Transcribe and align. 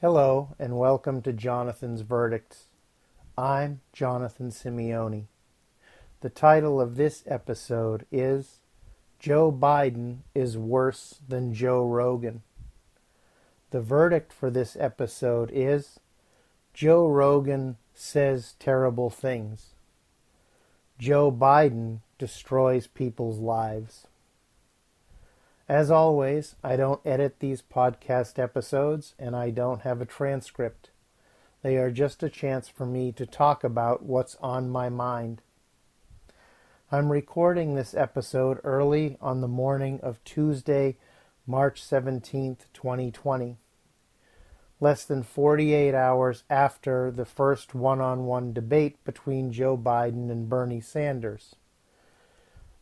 Hello, 0.00 0.54
and 0.58 0.76
welcome 0.76 1.22
to 1.22 1.32
Jonathan's 1.32 2.00
Verdicts. 2.00 2.64
I'm 3.38 3.80
Jonathan 3.92 4.50
Simeone. 4.50 5.26
The 6.20 6.28
title 6.28 6.80
of 6.80 6.96
this 6.96 7.22
episode 7.26 8.04
is 8.10 8.58
Joe 9.20 9.52
Biden 9.52 10.18
is 10.34 10.58
Worse 10.58 11.20
Than 11.26 11.54
Joe 11.54 11.86
Rogan. 11.86 12.42
The 13.70 13.80
verdict 13.80 14.32
for 14.32 14.50
this 14.50 14.76
episode 14.78 15.50
is 15.54 16.00
Joe 16.74 17.06
Rogan 17.06 17.76
says 17.94 18.56
terrible 18.58 19.10
things. 19.10 19.74
Joe 20.98 21.30
Biden 21.30 22.00
destroys 22.18 22.88
people's 22.88 23.38
lives. 23.38 24.08
As 25.68 25.90
always, 25.90 26.56
I 26.62 26.76
don't 26.76 27.00
edit 27.06 27.36
these 27.40 27.62
podcast 27.62 28.38
episodes 28.38 29.14
and 29.18 29.34
I 29.34 29.48
don't 29.48 29.80
have 29.80 30.02
a 30.02 30.06
transcript. 30.06 30.90
They 31.62 31.78
are 31.78 31.90
just 31.90 32.22
a 32.22 32.28
chance 32.28 32.68
for 32.68 32.84
me 32.84 33.12
to 33.12 33.24
talk 33.24 33.64
about 33.64 34.02
what's 34.02 34.36
on 34.42 34.68
my 34.68 34.90
mind. 34.90 35.40
I'm 36.92 37.10
recording 37.10 37.74
this 37.74 37.94
episode 37.94 38.60
early 38.62 39.16
on 39.22 39.40
the 39.40 39.48
morning 39.48 40.00
of 40.02 40.22
Tuesday, 40.22 40.96
March 41.46 41.82
17th, 41.82 42.66
2020. 42.74 43.56
Less 44.80 45.04
than 45.06 45.22
48 45.22 45.94
hours 45.94 46.44
after 46.50 47.10
the 47.10 47.24
first 47.24 47.74
one 47.74 48.02
on 48.02 48.26
one 48.26 48.52
debate 48.52 49.02
between 49.02 49.50
Joe 49.50 49.78
Biden 49.78 50.30
and 50.30 50.46
Bernie 50.46 50.82
Sanders. 50.82 51.56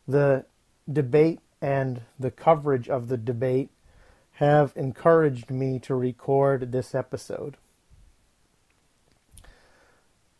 The 0.05 0.43
debate 0.91 1.39
and 1.63 2.01
the 2.19 2.29
coverage 2.29 2.89
of 2.89 3.07
the 3.07 3.15
debate 3.15 3.69
have 4.33 4.73
encouraged 4.75 5.49
me 5.49 5.79
to 5.79 5.95
record 5.95 6.73
this 6.73 6.93
episode. 6.93 7.55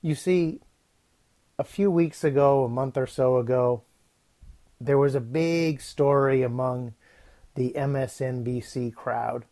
You 0.01 0.15
see, 0.15 0.59
a 1.57 1.63
few 1.63 1.89
weeks 1.89 2.25
ago, 2.25 2.65
a 2.65 2.69
month 2.69 2.97
or 2.97 3.07
so 3.07 3.37
ago, 3.37 3.83
there 4.81 4.97
was 4.97 5.15
a 5.15 5.21
big 5.21 5.79
story 5.79 6.41
among 6.41 6.93
the 7.55 7.71
MSNBC 7.77 8.93
crowd 8.93 9.45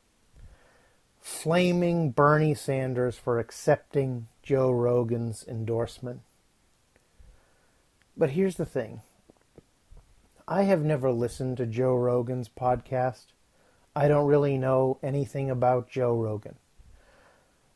flaming 1.22 2.12
Bernie 2.12 2.56
Sanders 2.56 3.16
for 3.16 3.40
accepting 3.40 4.28
Joe 4.44 4.72
Rogan's 4.72 5.46
endorsement. 5.48 6.22
But 8.18 8.32
here's 8.32 8.58
the 8.58 8.66
thing 8.66 9.04
I 10.48 10.64
have 10.64 10.84
never 10.84 11.12
listened 11.12 11.58
to 11.58 11.66
Joe 11.66 11.96
Rogan's 11.96 12.50
podcast. 12.50 13.28
I 13.96 14.08
don't 14.08 14.28
really 14.28 14.58
know 14.58 14.98
anything 15.04 15.50
about 15.50 15.90
Joe 15.90 16.16
Rogan. 16.16 16.56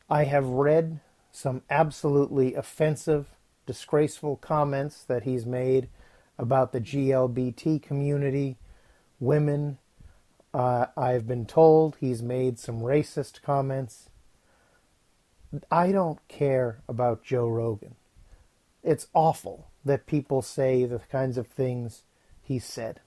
I 0.08 0.24
have 0.24 0.46
read 0.46 1.00
some 1.30 1.62
absolutely 1.68 2.54
offensive, 2.54 3.28
disgraceful 3.66 4.36
comments 4.36 5.04
that 5.04 5.24
he's 5.24 5.44
made 5.44 5.88
about 6.38 6.72
the 6.72 6.80
GLBT 6.80 7.82
community, 7.82 8.56
women. 9.20 9.78
Uh, 10.54 10.86
I've 10.96 11.26
been 11.26 11.46
told 11.46 11.96
he's 12.00 12.22
made 12.22 12.58
some 12.58 12.80
racist 12.80 13.42
comments. 13.42 14.08
I 15.70 15.92
don't 15.92 16.26
care 16.28 16.80
about 16.88 17.22
Joe 17.22 17.48
Rogan. 17.48 17.96
It's 18.82 19.08
awful 19.12 19.68
that 19.84 20.06
people 20.06 20.42
say 20.42 20.84
the 20.84 21.00
kinds 21.10 21.36
of 21.36 21.46
things 21.46 22.02
he 22.46 22.60
said. 22.60 23.00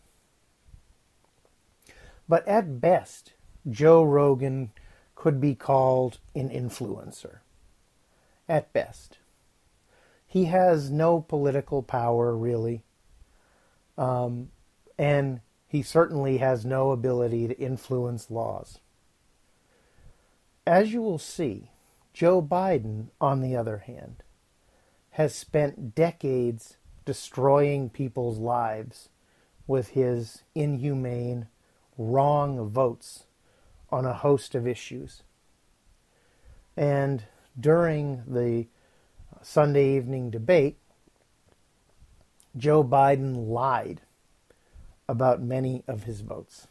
But 2.28 2.45
at 2.45 2.82
best, 2.82 3.34
Joe 3.70 4.04
Rogan 4.04 4.72
could 5.16 5.40
be 5.40 5.56
called 5.56 6.20
an 6.36 6.50
influencer. 6.50 7.40
At 8.50 8.73
best. 8.73 9.17
He 10.28 10.45
has 10.45 10.92
no 10.92 11.22
political 11.22 11.82
power, 11.82 12.36
really. 12.36 12.84
Um, 13.98 14.50
and 14.98 15.39
he 15.67 15.82
certainly 15.82 16.39
has 16.39 16.66
no 16.66 16.92
ability 16.92 17.48
to 17.48 17.58
influence 17.58 18.30
laws. 18.30 18.80
As 20.67 20.92
you 20.92 21.02
will 21.02 21.17
see, 21.17 21.71
Joe 22.14 22.42
Biden, 22.42 23.08
on 23.21 23.39
the 23.39 23.56
other 23.56 23.80
hand, 23.80 24.23
has 25.11 25.33
spent 25.33 25.95
decades 25.95 26.76
destroying 27.06 27.89
people's 27.89 28.38
lives 28.38 29.10
with 29.70 29.90
his 29.90 30.42
inhumane, 30.56 31.48
wrong 31.96 32.68
votes 32.70 33.26
on 33.92 34.04
a 34.04 34.14
host 34.14 34.56
of 34.56 34.68
issues. 34.68 35.22
And 36.76 37.26
during 37.58 38.24
the 38.26 38.66
Sunday 39.44 39.96
evening 39.96 40.32
debate, 40.32 40.78
Joe 42.58 42.84
Biden 42.84 43.48
lied 43.48 44.02
about 45.08 45.40
many 45.40 45.84
of 45.88 46.06
his 46.06 46.22
votes. 46.22 46.68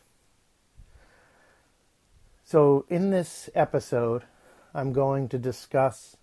So, 2.43 2.85
in 2.89 3.11
this 3.11 3.49
episode, 3.55 4.25
I'm 4.75 4.93
going 4.93 5.29
to 5.29 5.39
discuss 5.39 6.17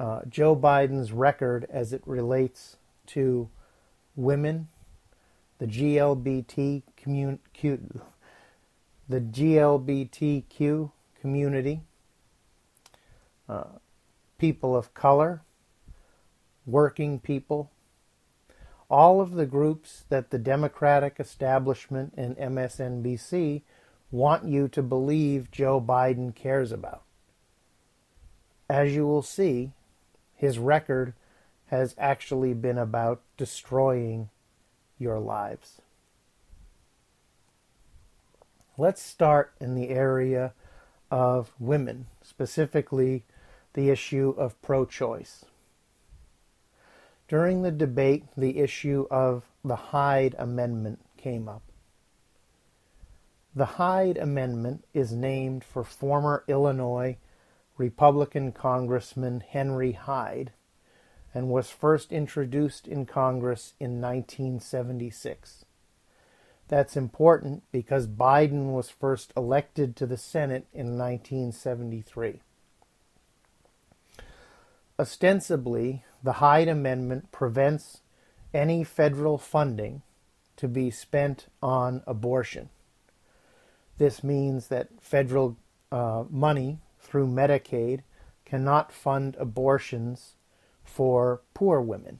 uh, 0.00 0.22
Joe 0.28 0.56
Biden's 0.56 1.12
record 1.12 1.64
as 1.70 1.92
it 1.92 2.02
relates 2.04 2.76
to 3.08 3.48
women 4.16 4.66
the 5.62 5.68
GLBT 5.68 6.82
the 9.08 9.20
GLBTQ 9.20 10.90
community, 11.20 11.82
uh, 13.48 13.64
people 14.38 14.74
of 14.74 14.92
color, 14.92 15.42
working 16.66 17.20
people, 17.20 17.70
all 18.90 19.20
of 19.20 19.34
the 19.34 19.46
groups 19.46 20.02
that 20.08 20.30
the 20.30 20.38
Democratic 20.38 21.20
establishment 21.20 22.12
and 22.16 22.36
MSNBC 22.36 23.62
want 24.10 24.44
you 24.44 24.66
to 24.66 24.82
believe 24.82 25.52
Joe 25.52 25.80
Biden 25.80 26.34
cares 26.34 26.72
about. 26.72 27.04
As 28.68 28.96
you 28.96 29.06
will 29.06 29.22
see, 29.22 29.70
his 30.34 30.58
record 30.58 31.14
has 31.66 31.94
actually 31.98 32.52
been 32.52 32.78
about 32.78 33.22
destroying 33.36 34.28
your 35.02 35.18
lives. 35.18 35.82
Let's 38.78 39.02
start 39.02 39.52
in 39.60 39.74
the 39.74 39.90
area 39.90 40.54
of 41.10 41.52
women, 41.58 42.06
specifically 42.22 43.24
the 43.74 43.90
issue 43.90 44.34
of 44.38 44.60
pro 44.62 44.86
choice. 44.86 45.44
During 47.28 47.62
the 47.62 47.70
debate, 47.70 48.24
the 48.36 48.58
issue 48.58 49.06
of 49.10 49.44
the 49.64 49.76
Hyde 49.76 50.34
Amendment 50.38 51.00
came 51.16 51.48
up. 51.48 51.62
The 53.54 53.76
Hyde 53.76 54.16
Amendment 54.16 54.84
is 54.94 55.12
named 55.12 55.64
for 55.64 55.84
former 55.84 56.44
Illinois 56.48 57.18
Republican 57.76 58.52
Congressman 58.52 59.40
Henry 59.40 59.92
Hyde 59.92 60.52
and 61.34 61.48
was 61.48 61.70
first 61.70 62.12
introduced 62.12 62.86
in 62.86 63.06
Congress 63.06 63.74
in 63.80 64.00
1976. 64.00 65.64
That's 66.68 66.96
important 66.96 67.64
because 67.72 68.06
Biden 68.06 68.72
was 68.72 68.88
first 68.88 69.32
elected 69.36 69.96
to 69.96 70.06
the 70.06 70.16
Senate 70.16 70.66
in 70.72 70.98
1973. 70.98 72.40
Ostensibly, 74.98 76.04
the 76.22 76.34
Hyde 76.34 76.68
Amendment 76.68 77.32
prevents 77.32 78.00
any 78.54 78.84
federal 78.84 79.38
funding 79.38 80.02
to 80.56 80.68
be 80.68 80.90
spent 80.90 81.46
on 81.62 82.02
abortion. 82.06 82.68
This 83.98 84.22
means 84.22 84.68
that 84.68 84.88
federal 85.00 85.56
uh, 85.90 86.24
money 86.30 86.78
through 87.00 87.26
Medicaid 87.26 88.00
cannot 88.44 88.92
fund 88.92 89.36
abortions 89.38 90.34
for 90.84 91.42
poor 91.54 91.80
women 91.80 92.18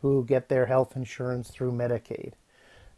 who 0.00 0.24
get 0.24 0.48
their 0.48 0.66
health 0.66 0.96
insurance 0.96 1.50
through 1.50 1.72
Medicaid. 1.72 2.32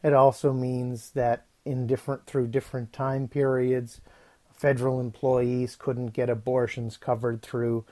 It 0.03 0.13
also 0.13 0.53
means 0.53 1.11
that 1.11 1.47
in 1.65 1.87
different 1.87 2.27
through 2.27 2.49
different 2.49 2.93
time 2.93 3.29
periods, 3.29 4.01
federal 4.53 5.01
employees 5.01 5.77
couldn't 5.77 6.09
get 6.09 6.31
abortions 6.31 6.97
covered 6.97 7.43
through 7.43 7.85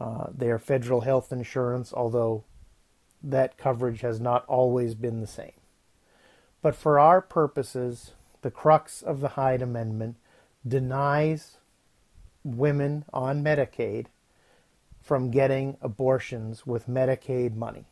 uh, 0.00 0.26
their 0.32 0.58
federal 0.58 1.02
health 1.02 1.32
insurance, 1.32 1.92
although 1.92 2.44
that 3.22 3.56
coverage 3.56 4.00
has 4.00 4.20
not 4.20 4.44
always 4.46 4.94
been 4.94 5.20
the 5.20 5.26
same. 5.26 5.52
But 6.62 6.74
for 6.74 6.98
our 6.98 7.20
purposes, 7.20 8.12
the 8.42 8.50
crux 8.50 9.02
of 9.02 9.20
the 9.20 9.30
Hyde 9.30 9.62
Amendment 9.62 10.16
denies 10.66 11.58
women 12.42 13.04
on 13.12 13.42
Medicaid 13.42 14.06
from 15.04 15.30
getting 15.30 15.76
abortions 15.82 16.66
with 16.66 16.88
Medicaid 16.88 17.54
money. 17.54 17.84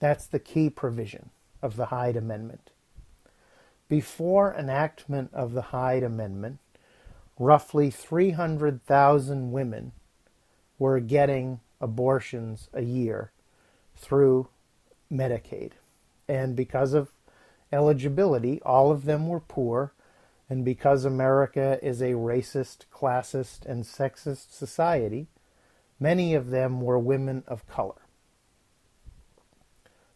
That's 0.00 0.26
the 0.26 0.40
key 0.40 0.68
provision 0.68 1.30
of 1.62 1.76
the 1.76 1.86
Hyde 1.86 2.16
Amendment. 2.16 2.72
Before 3.88 4.52
enactment 4.52 5.30
of 5.32 5.52
the 5.52 5.62
Hyde 5.62 6.02
Amendment, 6.02 6.58
roughly 7.38 7.88
300,000 7.88 9.52
women 9.52 9.92
were 10.76 10.98
getting 10.98 11.60
abortions 11.80 12.68
a 12.72 12.82
year 12.82 13.30
through 13.94 14.48
Medicaid. 15.10 15.72
And 16.28 16.56
because 16.56 16.94
of 16.94 17.12
eligibility, 17.72 18.60
all 18.62 18.90
of 18.90 19.04
them 19.04 19.28
were 19.28 19.40
poor. 19.40 19.92
And 20.50 20.64
because 20.64 21.04
America 21.04 21.78
is 21.80 22.02
a 22.02 22.14
racist, 22.14 22.86
classist, 22.92 23.64
and 23.66 23.84
sexist 23.84 24.50
society, 24.50 25.28
many 26.00 26.34
of 26.34 26.50
them 26.50 26.80
were 26.80 26.98
women 26.98 27.44
of 27.46 27.66
color. 27.66 28.02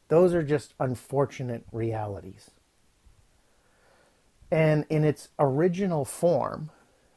Those 0.08 0.34
are 0.34 0.42
just 0.42 0.74
unfortunate 0.78 1.64
realities. 1.72 2.50
And 4.50 4.84
in 4.90 5.04
its 5.04 5.30
original 5.38 6.04
form, 6.04 6.70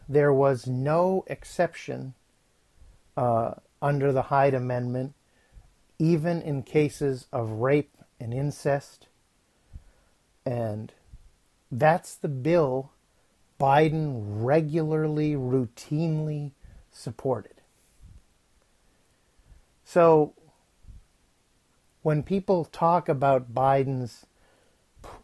there 0.07 0.31
was 0.31 0.67
no 0.67 1.25
exception 1.27 2.13
uh, 3.17 3.55
under 3.81 4.13
the 4.13 4.23
Hyde 4.23 4.53
Amendment, 4.53 5.13
even 5.99 6.41
in 6.41 6.63
cases 6.63 7.27
of 7.33 7.49
rape 7.49 7.97
and 8.19 8.33
incest. 8.33 9.07
And 10.45 10.93
that's 11.71 12.15
the 12.15 12.29
bill 12.29 12.91
Biden 13.59 14.21
regularly, 14.43 15.33
routinely 15.33 16.51
supported. 16.91 17.54
So 19.85 20.33
when 22.01 22.23
people 22.23 22.65
talk 22.65 23.07
about 23.07 23.53
Biden's, 23.53 24.25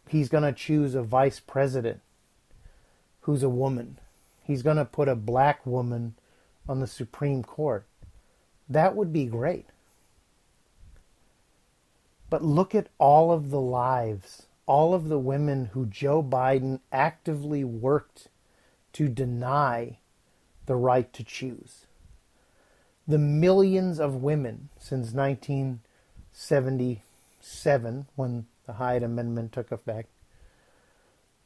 he's 0.08 0.30
going 0.30 0.44
to 0.44 0.54
choose 0.54 0.96
a 0.96 1.02
vice 1.02 1.40
president 1.40 2.00
who's 3.22 3.44
a 3.44 3.50
woman, 3.50 4.00
he's 4.44 4.62
going 4.62 4.78
to 4.78 4.86
put 4.86 5.10
a 5.10 5.16
black 5.16 5.66
woman 5.66 6.16
on 6.70 6.80
the 6.80 6.88
Supreme 6.88 7.44
Court. 7.44 7.86
That 8.70 8.96
would 8.96 9.12
be 9.12 9.26
great. 9.26 9.66
But 12.30 12.44
look 12.44 12.74
at 12.74 12.88
all 12.98 13.32
of 13.32 13.50
the 13.50 13.60
lives, 13.60 14.48
all 14.66 14.94
of 14.94 15.10
the 15.10 15.20
women 15.20 15.72
who 15.74 15.86
Joe 15.86 16.24
Biden 16.24 16.80
actively 16.92 17.64
worked 17.64 18.30
to 18.94 19.10
deny 19.10 19.98
the 20.66 20.76
right 20.76 21.12
to 21.14 21.24
choose. 21.24 21.88
The 23.08 23.18
millions 23.18 24.00
of 24.00 24.16
women 24.16 24.70
since 24.78 25.12
1977, 25.12 28.06
when 28.16 28.46
the 28.66 28.74
Hyde 28.74 29.04
Amendment 29.04 29.52
took 29.52 29.72
effect, 29.72 30.10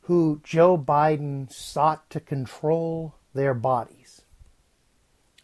who 0.01 0.41
Joe 0.43 0.77
Biden 0.77 1.51
sought 1.51 2.09
to 2.11 2.19
control 2.19 3.15
their 3.33 3.53
bodies 3.53 4.21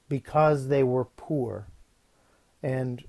because 0.07 0.67
they 0.67 0.83
were 0.83 1.05
poor 1.05 1.67
and 2.61 3.03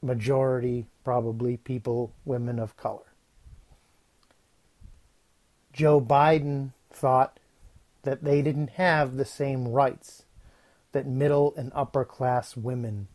majority 0.00 0.86
probably 1.04 1.56
people, 1.56 2.12
women 2.24 2.58
of 2.58 2.76
color. 2.76 3.12
Joe 5.72 6.00
Biden 6.00 6.72
thought 6.90 7.38
that 8.02 8.24
they 8.24 8.42
didn't 8.42 8.70
have 8.70 9.16
the 9.16 9.24
same 9.24 9.68
rights 9.68 10.24
that 10.92 11.06
middle 11.06 11.54
and 11.56 11.70
upper 11.74 12.04
class 12.04 12.56
women 12.56 13.08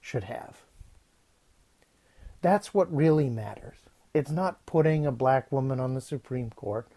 should 0.00 0.24
have. 0.24 0.62
That's 2.42 2.72
what 2.72 2.94
really 2.94 3.28
matters. 3.28 3.76
It's 4.14 4.30
not 4.30 4.64
putting 4.66 5.06
a 5.06 5.12
black 5.12 5.52
woman 5.52 5.78
on 5.78 5.94
the 5.94 6.00
Supreme 6.00 6.50
Court 6.50 6.88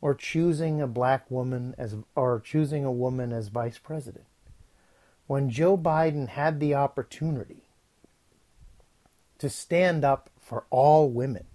or 0.00 0.14
choosing 0.14 0.80
a 0.80 0.86
black 0.86 1.30
woman 1.30 1.74
as 1.78 1.96
or 2.14 2.40
choosing 2.40 2.84
a 2.84 2.92
woman 2.92 3.32
as 3.32 3.48
vice 3.48 3.78
president. 3.78 4.26
When 5.26 5.50
Joe 5.50 5.76
Biden 5.76 6.28
had 6.28 6.60
the 6.60 6.74
opportunity 6.74 7.68
to 9.38 9.48
stand 9.48 10.04
up 10.04 10.28
for 10.38 10.64
all 10.70 11.08
women, 11.08 11.46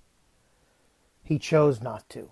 he 1.23 1.37
chose 1.39 1.81
not 1.81 2.07
to. 2.09 2.31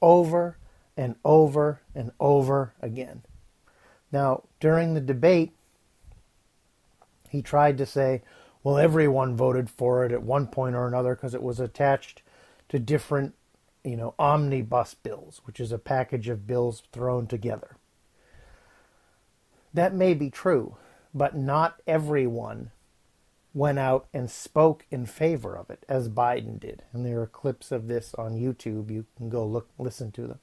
Over 0.00 0.58
and 0.96 1.16
over 1.24 1.80
and 1.94 2.12
over 2.20 2.74
again. 2.80 3.22
Now, 4.10 4.44
during 4.60 4.94
the 4.94 5.00
debate, 5.00 5.52
he 7.28 7.42
tried 7.42 7.76
to 7.78 7.86
say, 7.86 8.22
well, 8.62 8.78
everyone 8.78 9.36
voted 9.36 9.70
for 9.70 10.04
it 10.04 10.12
at 10.12 10.22
one 10.22 10.46
point 10.46 10.74
or 10.74 10.86
another 10.86 11.14
because 11.14 11.34
it 11.34 11.42
was 11.42 11.60
attached 11.60 12.22
to 12.68 12.78
different, 12.78 13.34
you 13.84 13.96
know, 13.96 14.14
omnibus 14.18 14.94
bills, 14.94 15.40
which 15.44 15.60
is 15.60 15.72
a 15.72 15.78
package 15.78 16.28
of 16.28 16.46
bills 16.46 16.82
thrown 16.92 17.26
together. 17.26 17.76
That 19.72 19.94
may 19.94 20.14
be 20.14 20.30
true, 20.30 20.76
but 21.14 21.36
not 21.36 21.80
everyone 21.86 22.70
went 23.54 23.78
out 23.78 24.06
and 24.12 24.30
spoke 24.30 24.86
in 24.90 25.06
favor 25.06 25.56
of 25.56 25.70
it, 25.70 25.84
as 25.88 26.08
Biden 26.08 26.60
did. 26.60 26.82
And 26.92 27.04
there 27.04 27.20
are 27.20 27.26
clips 27.26 27.72
of 27.72 27.88
this 27.88 28.14
on 28.14 28.34
YouTube. 28.34 28.90
You 28.90 29.06
can 29.16 29.28
go 29.28 29.46
look, 29.46 29.68
listen 29.78 30.12
to 30.12 30.26
them. 30.26 30.38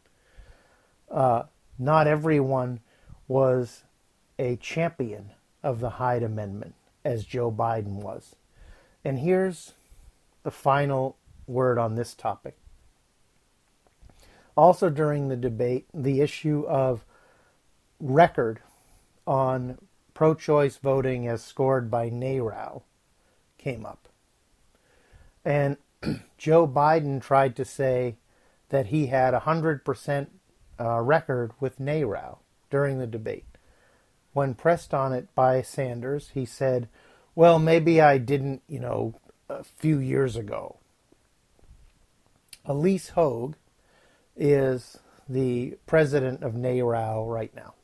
Uh, 1.09 1.43
not 1.77 2.07
everyone 2.07 2.79
was 3.27 3.83
a 4.37 4.55
champion 4.57 5.31
of 5.63 5.79
the 5.79 5.91
Hyde 5.91 6.23
Amendment 6.23 6.75
as 7.03 7.25
Joe 7.25 7.51
Biden 7.51 8.01
was. 8.01 8.35
And 9.03 9.19
here's 9.19 9.73
the 10.43 10.51
final 10.51 11.17
word 11.47 11.77
on 11.77 11.95
this 11.95 12.13
topic. 12.13 12.57
Also, 14.57 14.89
during 14.89 15.27
the 15.27 15.35
debate, 15.35 15.85
the 15.93 16.21
issue 16.21 16.65
of 16.67 17.05
record 17.99 18.61
on 19.27 19.77
pro 20.13 20.33
choice 20.33 20.77
voting 20.77 21.27
as 21.27 21.43
scored 21.43 21.91
by 21.91 22.09
NARAL 22.09 22.83
came 23.57 23.85
up. 23.85 24.07
And 25.43 25.77
Joe 26.37 26.67
Biden 26.67 27.21
tried 27.21 27.55
to 27.57 27.65
say 27.65 28.15
that 28.69 28.87
he 28.87 29.07
had 29.07 29.33
a 29.33 29.41
100% 29.41 30.27
uh, 30.79 31.01
record 31.01 31.51
with 31.59 31.79
NARAL 31.79 32.39
during 32.75 32.99
the 32.99 33.07
debate. 33.07 33.45
When 34.33 34.53
pressed 34.53 34.93
on 34.93 35.13
it 35.13 35.33
by 35.33 35.61
Sanders, 35.61 36.31
he 36.33 36.43
said, 36.43 36.89
Well, 37.33 37.57
maybe 37.57 38.01
I 38.01 38.17
didn't, 38.17 38.63
you 38.67 38.81
know, 38.81 39.15
a 39.47 39.63
few 39.63 39.97
years 39.97 40.35
ago. 40.35 40.79
Ilyse 42.67 43.11
Hogue 43.11 43.55
is 44.35 44.97
the 45.29 45.77
president 45.85 46.43
of 46.43 46.51
NARAL 46.51 47.31
right 47.31 47.55
now. 47.55 47.75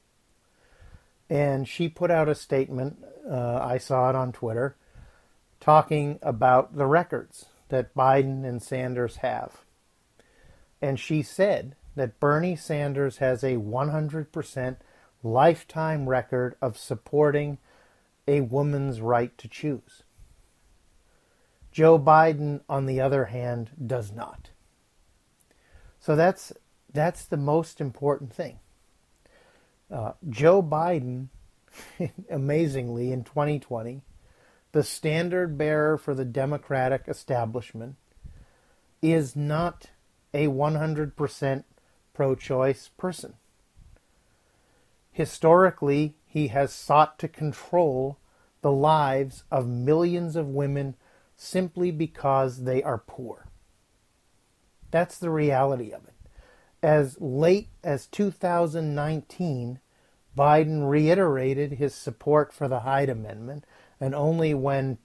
And 1.29 1.69
she 1.69 1.87
put 1.87 2.11
out 2.11 2.27
a 2.27 2.35
statement, 2.35 3.01
uh, 3.25 3.59
I 3.63 3.77
saw 3.77 4.09
it 4.09 4.15
on 4.17 4.33
Twitter, 4.33 4.75
talking 5.61 6.19
about 6.21 6.75
the 6.75 6.85
records 6.85 7.45
that 7.69 7.95
Biden 7.95 8.43
and 8.43 8.61
Sanders 8.61 9.15
have. 9.17 9.61
And 10.81 10.99
she 10.99 11.23
said 11.23 11.77
that 11.95 12.19
Bernie 12.19 12.55
Sanders 12.55 13.17
has 13.17 13.43
a 13.43 13.55
100% 13.55 14.77
lifetime 15.23 16.09
record 16.09 16.55
of 16.61 16.77
supporting 16.77 17.57
a 18.27 18.41
woman's 18.41 19.01
right 19.01 19.37
to 19.37 19.47
choose. 19.47 20.03
Joe 21.71 21.97
Biden, 21.97 22.61
on 22.67 22.85
the 22.85 22.99
other 22.99 23.25
hand, 23.25 23.71
does 23.85 24.11
not. 24.11 24.49
So 25.99 26.15
that's 26.15 26.51
that's 26.93 27.25
the 27.25 27.37
most 27.37 27.79
important 27.79 28.33
thing. 28.33 28.59
Uh, 29.89 30.13
Joe 30.29 30.61
Biden, 30.61 31.27
amazingly, 32.29 33.11
in 33.11 33.23
2020, 33.23 34.01
the 34.73 34.83
standard 34.83 35.57
bearer 35.57 35.97
for 35.97 36.13
the 36.13 36.25
Democratic 36.25 37.03
establishment, 37.07 37.95
is 39.01 39.35
not 39.35 39.87
a 40.33 40.47
100% 40.47 41.63
pro 42.13 42.35
choice 42.35 42.89
person. 42.97 43.33
Historically, 45.11 46.15
he 46.25 46.47
has 46.47 46.71
sought 46.71 47.19
to 47.19 47.27
control 47.27 48.17
the 48.61 48.71
lives 48.71 49.43
of 49.51 49.67
millions 49.67 50.35
of 50.35 50.47
women 50.47 50.95
simply 51.35 51.91
because 51.91 52.63
they 52.63 52.81
are 52.83 52.97
poor. 52.97 53.47
That's 54.91 55.17
the 55.17 55.29
reality 55.29 55.91
of 55.91 56.03
it. 56.05 56.13
As 56.83 57.19
late 57.19 57.69
as 57.83 58.07
2019, 58.07 59.79
Biden 60.37 60.89
reiterated 60.89 61.73
his 61.73 61.93
support 61.93 62.53
for 62.53 62.67
the 62.67 62.81
Hyde 62.81 63.09
Amendment, 63.09 63.65
and 63.99 64.15
only 64.15 64.53
when 64.53 64.97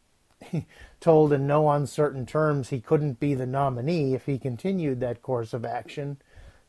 told 1.01 1.33
in 1.33 1.47
no 1.47 1.71
uncertain 1.71 2.27
terms 2.27 2.69
he 2.69 2.81
couldn't 2.81 3.19
be 3.19 3.35
the 3.35 3.47
nominee 3.47 4.15
if 4.15 4.27
he 4.27 4.39
continued 4.39 5.01
that 5.01 5.23
course 5.23 5.53
of 5.53 5.65
action 5.65 6.19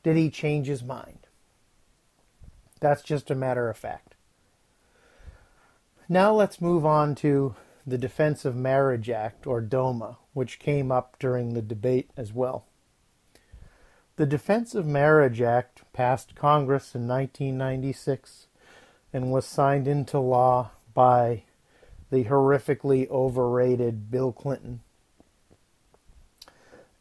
did 0.08 0.16
he 0.16 0.30
change 0.30 0.68
his 0.68 0.86
mind. 0.86 1.28
That's 2.80 3.02
just 3.02 3.30
a 3.30 3.36
matter 3.36 3.70
of 3.70 3.76
fact. 3.76 4.16
Now 6.08 6.34
let's 6.34 6.62
move 6.62 6.86
on 6.86 7.14
to 7.16 7.56
the 7.86 7.98
Defense 7.98 8.46
of 8.46 8.56
Marriage 8.56 9.10
Act, 9.10 9.46
or 9.46 9.60
DOMA, 9.60 10.16
which 10.32 10.60
came 10.60 10.94
up 10.94 11.20
during 11.20 11.54
the 11.54 11.62
debate 11.62 12.10
as 12.16 12.32
well. 12.32 12.68
The 14.16 14.26
Defense 14.26 14.74
of 14.76 14.86
Marriage 14.86 15.42
Act 15.42 15.82
passed 15.92 16.36
Congress 16.36 16.96
in 16.96 17.06
1996 17.06 18.48
and 19.12 19.34
was 19.34 19.46
signed 19.46 19.90
into 19.90 20.20
law 20.20 20.72
by 20.94 21.44
the 22.12 22.24
horrifically 22.24 23.10
overrated 23.10 24.10
Bill 24.10 24.32
Clinton. 24.32 24.80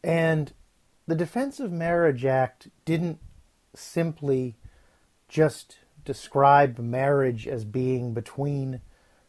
And 0.03 0.51
the 1.07 1.15
Defense 1.15 1.59
of 1.61 1.71
Marriage 1.71 2.25
Act 2.25 2.67
didn't 2.83 3.19
simply 3.73 4.55
just 5.29 5.77
describe 6.03 6.77
marriage 6.77 7.47
as 7.47 7.63
being 7.63 8.13
between 8.13 8.81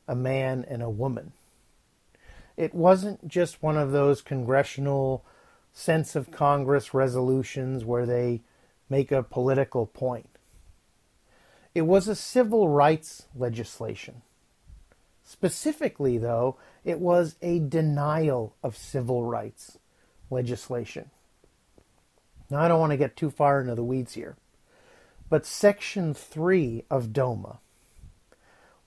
a 0.08 0.16
man 0.16 0.64
and 0.68 0.82
a 0.82 0.90
woman. 0.90 1.32
It 2.56 2.74
wasn't 2.74 3.28
just 3.28 3.62
one 3.62 3.76
of 3.76 3.92
those 3.92 4.20
congressional 4.20 5.24
sense 5.72 6.16
of 6.16 6.32
Congress 6.32 6.92
resolutions 6.92 7.84
where 7.84 8.06
they 8.06 8.42
make 8.90 9.12
a 9.12 9.22
political 9.22 9.86
point. 9.86 10.28
It 11.74 11.82
was 11.82 12.08
a 12.08 12.16
civil 12.16 12.68
rights 12.68 13.26
legislation. 13.36 14.22
Specifically, 15.22 16.18
though, 16.18 16.56
it 16.84 16.98
was 16.98 17.36
a 17.40 17.60
denial 17.60 18.56
of 18.64 18.76
civil 18.76 19.22
rights 19.22 19.78
legislation. 20.30 21.10
Now, 22.50 22.60
I 22.60 22.68
don't 22.68 22.80
want 22.80 22.92
to 22.92 22.96
get 22.96 23.16
too 23.16 23.30
far 23.30 23.60
into 23.60 23.74
the 23.74 23.84
weeds 23.84 24.14
here, 24.14 24.36
but 25.28 25.44
Section 25.44 26.14
3 26.14 26.84
of 26.90 27.12
DOMA 27.12 27.58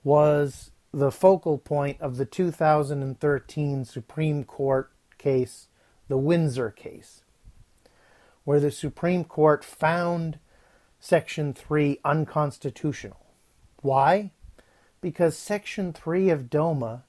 was 0.03 0.71
the 0.91 1.11
focal 1.11 1.57
point 1.57 2.01
of 2.01 2.17
the 2.17 2.25
2013 2.25 3.85
Supreme 3.85 4.43
Court 4.43 4.91
case, 5.17 5.67
the 6.07 6.17
Windsor 6.17 6.71
case, 6.71 7.21
where 8.43 8.59
the 8.59 8.71
Supreme 8.71 9.23
Court 9.23 9.63
found 9.63 10.39
Section 10.99 11.53
3 11.53 11.99
unconstitutional. 12.03 13.25
Why? 13.81 14.31
Because 15.01 15.37
Section 15.37 15.93
3 15.93 16.29
of 16.29 16.49
DOMA 16.49 17.03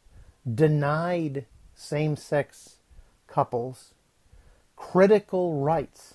denied 0.54 1.46
same 1.74 2.16
sex 2.16 2.76
couples 3.26 3.94
critical 4.76 5.60
rights 5.60 6.14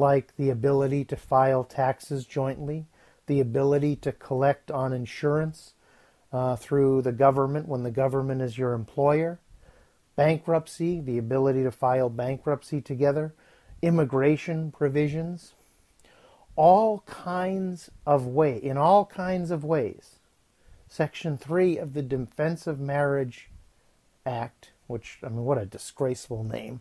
like 0.00 0.36
the 0.36 0.50
ability 0.50 1.04
to 1.04 1.16
file 1.16 1.62
taxes 1.62 2.24
jointly, 2.24 2.86
the 3.26 3.38
ability 3.38 3.94
to 3.94 4.10
collect 4.10 4.70
on 4.70 4.92
insurance 4.92 5.74
uh, 6.32 6.56
through 6.56 7.02
the 7.02 7.12
government 7.12 7.68
when 7.68 7.82
the 7.82 7.90
government 7.90 8.42
is 8.42 8.58
your 8.58 8.72
employer, 8.72 9.38
bankruptcy, 10.16 11.00
the 11.00 11.18
ability 11.18 11.62
to 11.62 11.70
file 11.70 12.08
bankruptcy 12.08 12.80
together, 12.80 13.34
immigration 13.82 14.72
provisions, 14.72 15.54
all 16.56 17.00
kinds 17.06 17.90
of 18.06 18.26
way, 18.26 18.56
in 18.56 18.76
all 18.76 19.04
kinds 19.06 19.50
of 19.50 19.64
ways. 19.64 20.16
Section 20.88 21.38
3 21.38 21.78
of 21.78 21.94
the 21.94 22.02
Defense 22.02 22.66
of 22.66 22.80
Marriage 22.80 23.48
Act, 24.26 24.72
which, 24.86 25.18
I 25.22 25.28
mean, 25.28 25.44
what 25.44 25.58
a 25.58 25.64
disgraceful 25.64 26.42
name. 26.42 26.80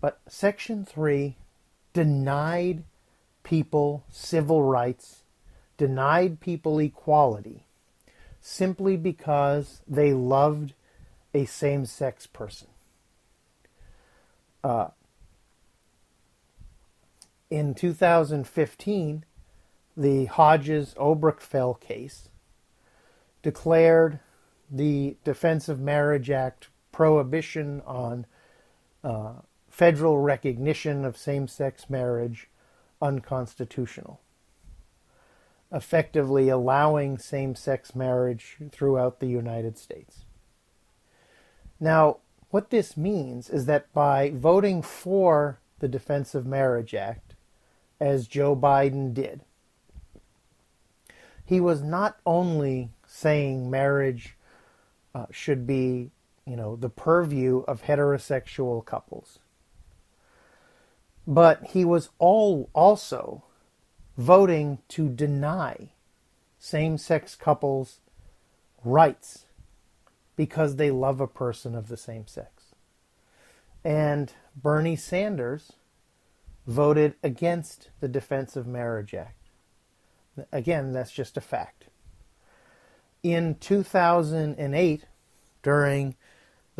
But 0.00 0.20
Section 0.28 0.84
3 0.84 1.36
denied 1.92 2.84
people 3.42 4.04
civil 4.10 4.62
rights, 4.62 5.22
denied 5.76 6.40
people 6.40 6.78
equality, 6.78 7.64
simply 8.40 8.96
because 8.96 9.82
they 9.86 10.12
loved 10.12 10.74
a 11.34 11.44
same 11.44 11.84
sex 11.84 12.26
person. 12.26 12.68
Uh, 14.62 14.88
in 17.50 17.74
2015, 17.74 19.24
the 19.96 20.24
Hodges 20.26 20.94
Obergefell 20.94 21.78
case 21.80 22.28
declared 23.42 24.20
the 24.70 25.16
Defense 25.24 25.68
of 25.68 25.80
Marriage 25.80 26.30
Act 26.30 26.68
prohibition 26.92 27.82
on 27.86 28.26
uh, 29.02 29.32
federal 29.80 30.18
recognition 30.18 31.06
of 31.06 31.16
same 31.16 31.48
sex 31.48 31.88
marriage 31.88 32.50
unconstitutional, 33.00 34.20
effectively 35.72 36.50
allowing 36.50 37.16
same 37.16 37.54
sex 37.54 37.94
marriage 37.94 38.58
throughout 38.70 39.20
the 39.20 39.26
United 39.26 39.78
States. 39.78 40.26
Now, 41.80 42.18
what 42.50 42.68
this 42.68 42.94
means 42.94 43.48
is 43.48 43.64
that 43.64 43.90
by 43.94 44.32
voting 44.34 44.82
for 44.82 45.60
the 45.78 45.88
Defense 45.88 46.34
of 46.34 46.44
Marriage 46.44 46.94
Act, 46.94 47.34
as 47.98 48.28
Joe 48.28 48.54
Biden 48.54 49.14
did, 49.14 49.40
he 51.42 51.58
was 51.58 51.80
not 51.80 52.18
only 52.26 52.90
saying 53.06 53.70
marriage 53.70 54.36
uh, 55.14 55.24
should 55.30 55.66
be, 55.66 56.10
you 56.46 56.56
know, 56.56 56.76
the 56.76 56.90
purview 56.90 57.60
of 57.60 57.84
heterosexual 57.84 58.84
couples, 58.84 59.38
but 61.30 61.64
he 61.68 61.84
was 61.84 62.10
all 62.18 62.68
also 62.72 63.44
voting 64.18 64.78
to 64.88 65.08
deny 65.08 65.90
same-sex 66.58 67.36
couples 67.36 68.00
rights 68.84 69.46
because 70.34 70.74
they 70.74 70.90
love 70.90 71.20
a 71.20 71.28
person 71.28 71.76
of 71.76 71.86
the 71.86 71.96
same 71.96 72.26
sex. 72.26 72.74
And 73.84 74.32
Bernie 74.60 74.96
Sanders 74.96 75.72
voted 76.66 77.14
against 77.22 77.90
the 78.00 78.08
Defense 78.08 78.56
of 78.56 78.66
Marriage 78.66 79.14
Act. 79.14 79.50
Again, 80.50 80.92
that's 80.92 81.12
just 81.12 81.36
a 81.36 81.40
fact. 81.40 81.84
In 83.22 83.54
2008, 83.54 85.04
during 85.62 86.16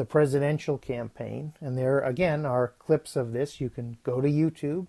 the 0.01 0.07
presidential 0.07 0.79
campaign, 0.79 1.53
and 1.61 1.77
there 1.77 2.01
again 2.01 2.47
are 2.47 2.73
clips 2.79 3.17
of 3.17 3.35
this. 3.35 3.61
You 3.61 3.69
can 3.69 3.99
go 4.03 4.23
to 4.23 4.29
YouTube. 4.29 4.87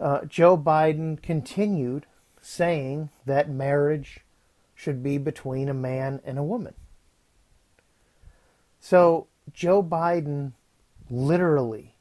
Uh, 0.00 0.24
Joe 0.24 0.58
Biden 0.58 1.22
continued 1.22 2.06
saying 2.40 3.10
that 3.24 3.48
marriage 3.48 4.18
should 4.74 5.00
be 5.00 5.16
between 5.16 5.68
a 5.68 5.74
man 5.74 6.20
and 6.24 6.40
a 6.40 6.42
woman. 6.42 6.74
So 8.80 9.28
Joe 9.52 9.80
Biden 9.80 10.54
literally 11.08 11.94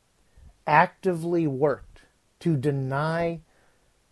actively 0.66 1.46
worked 1.46 2.02
to 2.40 2.58
deny 2.58 3.42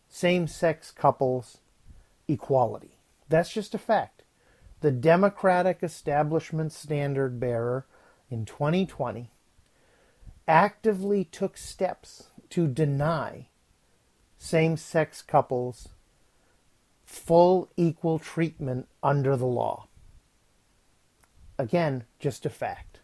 same 0.08 0.46
sex 0.46 0.92
couples 0.92 1.58
equality. 2.28 3.00
That's 3.28 3.52
just 3.52 3.74
a 3.74 3.80
fact 3.80 4.22
the 4.84 4.92
Democratic 4.92 5.82
establishment 5.82 6.74
standard 6.74 7.40
bearer 7.40 7.86
in 8.30 8.44
2020 8.44 9.32
actively 10.46 11.24
took 11.24 11.56
steps 11.56 12.24
to 12.50 12.68
deny 12.68 13.48
same 14.38 14.76
sex 14.76 15.22
couples 15.22 15.88
full 17.06 17.70
equal 17.78 18.20
treatment 18.20 18.90
under 19.02 19.38
the 19.38 19.46
law. 19.46 19.88
Again, 21.58 22.04
just 22.20 22.46
a 22.46 22.50
fact. 22.50 23.00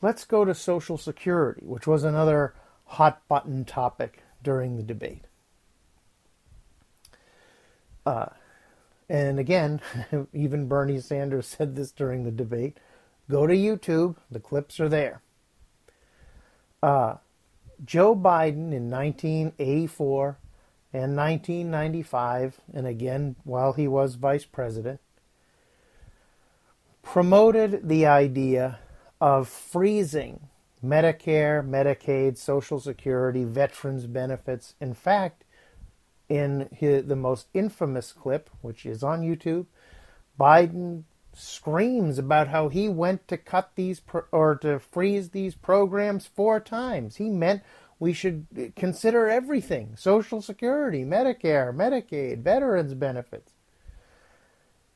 Let's 0.00 0.24
go 0.24 0.44
to 0.44 0.54
Social 0.54 0.98
Security, 0.98 1.62
which 1.66 1.88
was 1.88 2.04
another 2.04 2.54
hot 2.84 3.26
button 3.26 3.64
topic 3.64 4.22
during 4.40 4.76
the 4.76 4.84
debate. 4.84 5.24
Uh, 8.06 8.26
and 9.08 9.38
again, 9.38 9.80
even 10.32 10.68
Bernie 10.68 11.00
Sanders 11.00 11.46
said 11.46 11.76
this 11.76 11.92
during 11.92 12.24
the 12.24 12.30
debate. 12.30 12.78
Go 13.30 13.46
to 13.46 13.54
YouTube, 13.54 14.16
the 14.30 14.40
clips 14.40 14.80
are 14.80 14.88
there. 14.88 15.22
Uh, 16.82 17.16
Joe 17.84 18.14
Biden 18.14 18.72
in 18.72 18.90
1984 18.90 20.38
and 20.92 21.16
1995, 21.16 22.60
and 22.72 22.86
again 22.86 23.36
while 23.44 23.72
he 23.72 23.88
was 23.88 24.16
vice 24.16 24.44
president, 24.44 25.00
promoted 27.02 27.88
the 27.88 28.06
idea 28.06 28.78
of 29.20 29.48
freezing 29.48 30.48
Medicare, 30.84 31.66
Medicaid, 31.66 32.36
Social 32.36 32.80
Security, 32.80 33.44
veterans 33.44 34.06
benefits. 34.06 34.74
In 34.80 34.94
fact, 34.94 35.44
in 36.28 36.68
his, 36.72 37.06
the 37.06 37.16
most 37.16 37.46
infamous 37.54 38.12
clip, 38.12 38.50
which 38.60 38.86
is 38.86 39.02
on 39.02 39.22
YouTube, 39.22 39.66
Biden 40.38 41.04
screams 41.34 42.18
about 42.18 42.48
how 42.48 42.68
he 42.68 42.88
went 42.88 43.26
to 43.28 43.36
cut 43.36 43.72
these 43.74 44.00
pro- 44.00 44.24
or 44.30 44.56
to 44.56 44.78
freeze 44.78 45.30
these 45.30 45.54
programs 45.54 46.26
four 46.26 46.60
times. 46.60 47.16
He 47.16 47.30
meant 47.30 47.62
we 47.98 48.12
should 48.12 48.72
consider 48.76 49.28
everything 49.28 49.94
Social 49.96 50.42
Security, 50.42 51.04
Medicare, 51.04 51.74
Medicaid, 51.74 52.42
veterans 52.42 52.94
benefits. 52.94 53.52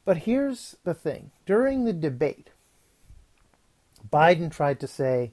But 0.04 0.18
here's 0.18 0.76
the 0.84 0.94
thing 0.94 1.30
during 1.46 1.84
the 1.84 1.92
debate, 1.92 2.50
Biden 4.12 4.50
tried 4.50 4.80
to 4.80 4.86
say 4.86 5.32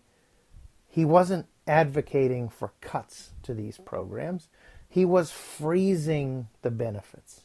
he 0.87 1.05
wasn't 1.05 1.47
advocating 1.67 2.49
for 2.49 2.73
cuts 2.81 3.31
to 3.43 3.53
these 3.53 3.77
programs. 3.77 4.49
He 4.93 5.05
was 5.05 5.31
freezing 5.31 6.49
the 6.61 6.69
benefits. 6.69 7.41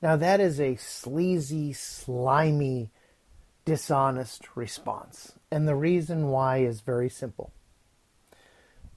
Now, 0.00 0.16
that 0.16 0.40
is 0.40 0.58
a 0.58 0.76
sleazy, 0.76 1.74
slimy, 1.74 2.88
dishonest 3.66 4.56
response. 4.56 5.34
And 5.50 5.68
the 5.68 5.74
reason 5.74 6.28
why 6.28 6.60
is 6.60 6.80
very 6.80 7.10
simple. 7.10 7.52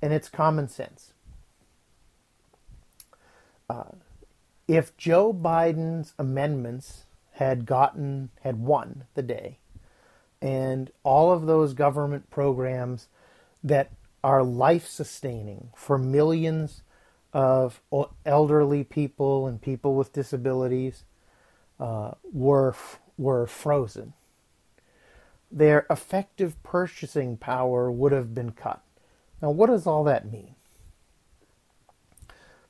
And 0.02 0.14
it's 0.14 0.30
common 0.30 0.70
sense. 0.70 1.12
Uh, 3.70 3.92
if 4.70 4.96
Joe 4.96 5.34
Biden's 5.34 6.14
amendments 6.18 7.04
had 7.34 7.66
gotten, 7.66 8.30
had 8.40 8.62
won 8.62 9.04
the 9.16 9.22
day, 9.22 9.58
and 10.42 10.92
all 11.04 11.34
of 11.34 11.46
those 11.46 11.74
government 11.74 12.30
programs 12.30 13.10
that 13.62 13.92
are 14.24 14.44
life 14.44 14.88
sustaining 14.88 15.72
for 15.76 15.98
millions 15.98 16.84
of 17.34 17.82
elderly 18.26 18.84
people 18.84 19.48
and 19.48 19.62
people 19.62 19.96
with 19.96 20.14
disabilities 20.14 21.04
uh, 21.80 22.12
were 22.32 22.76
were 23.18 23.46
frozen. 23.46 24.14
Their 25.52 25.86
effective 25.90 26.62
purchasing 26.64 27.38
power 27.38 27.92
would 27.92 28.12
have 28.12 28.34
been 28.34 28.52
cut. 28.52 28.82
Now, 29.42 29.52
what 29.52 29.68
does 29.68 29.88
all 29.88 30.04
that 30.06 30.32
mean? 30.32 30.56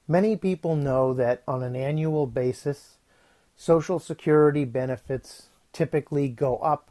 Many 0.08 0.36
people 0.36 0.76
know 0.76 1.14
that 1.14 1.44
on 1.48 1.62
an 1.62 1.76
annual 1.76 2.26
basis, 2.26 2.98
Social 3.56 4.00
Security 4.00 4.66
benefits 4.66 5.48
typically 5.72 6.30
go 6.30 6.58
up 6.58 6.90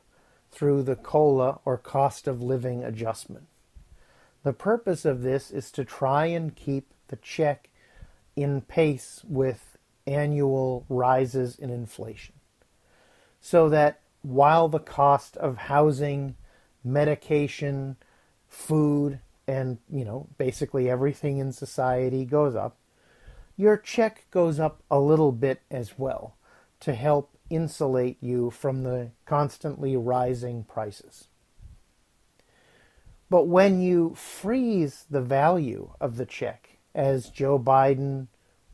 through 0.52 0.82
the 0.82 0.96
COLA 0.96 1.60
or 1.64 1.76
cost 1.76 2.28
of 2.28 2.42
living 2.42 2.84
adjustment. 2.84 3.46
The 4.44 4.52
purpose 4.52 5.04
of 5.04 5.22
this 5.22 5.50
is 5.50 5.70
to 5.72 5.84
try 5.84 6.26
and 6.26 6.54
keep 6.54 6.92
the 7.08 7.16
check 7.16 7.68
in 8.36 8.60
pace 8.60 9.22
with 9.28 9.76
annual 10.06 10.86
rises 10.88 11.56
in 11.56 11.70
inflation. 11.70 12.34
So 13.40 13.68
that 13.68 14.00
while 14.22 14.68
the 14.68 14.78
cost 14.78 15.36
of 15.36 15.56
housing, 15.56 16.36
medication, 16.84 17.96
food, 18.48 19.20
and 19.46 19.78
you 19.90 20.04
know 20.04 20.28
basically 20.36 20.90
everything 20.90 21.38
in 21.38 21.52
society 21.52 22.24
goes 22.24 22.54
up, 22.54 22.76
your 23.56 23.76
check 23.76 24.26
goes 24.30 24.60
up 24.60 24.82
a 24.90 25.00
little 25.00 25.32
bit 25.32 25.62
as 25.70 25.98
well 25.98 26.36
to 26.80 26.94
help 26.94 27.36
insulate 27.50 28.18
you 28.20 28.50
from 28.50 28.82
the 28.82 29.10
constantly 29.26 29.96
rising 29.96 30.64
prices. 30.64 31.28
But 33.30 33.46
when 33.46 33.80
you 33.80 34.14
freeze 34.14 35.04
the 35.10 35.20
value 35.20 35.90
of 36.00 36.16
the 36.16 36.26
check, 36.26 36.67
as 36.98 37.30
Joe 37.30 37.60
Biden 37.60 38.26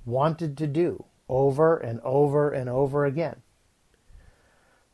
wanted 0.07 0.57
to 0.57 0.67
do 0.67 1.05
over 1.29 1.77
and 1.77 2.01
over 2.01 2.51
and 2.51 2.71
over 2.71 3.05
again, 3.05 3.43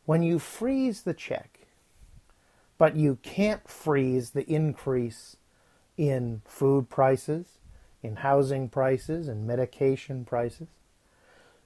when 0.04 0.24
you 0.24 0.40
freeze 0.40 1.02
the 1.02 1.14
check, 1.14 1.60
but 2.76 2.96
you 2.96 3.20
can't 3.22 3.68
freeze 3.68 4.30
the 4.30 4.50
increase 4.50 5.36
in 5.96 6.42
food 6.44 6.90
prices, 6.90 7.58
in 8.02 8.16
housing 8.16 8.68
prices, 8.68 9.28
and 9.28 9.46
medication 9.46 10.24
prices, 10.24 10.68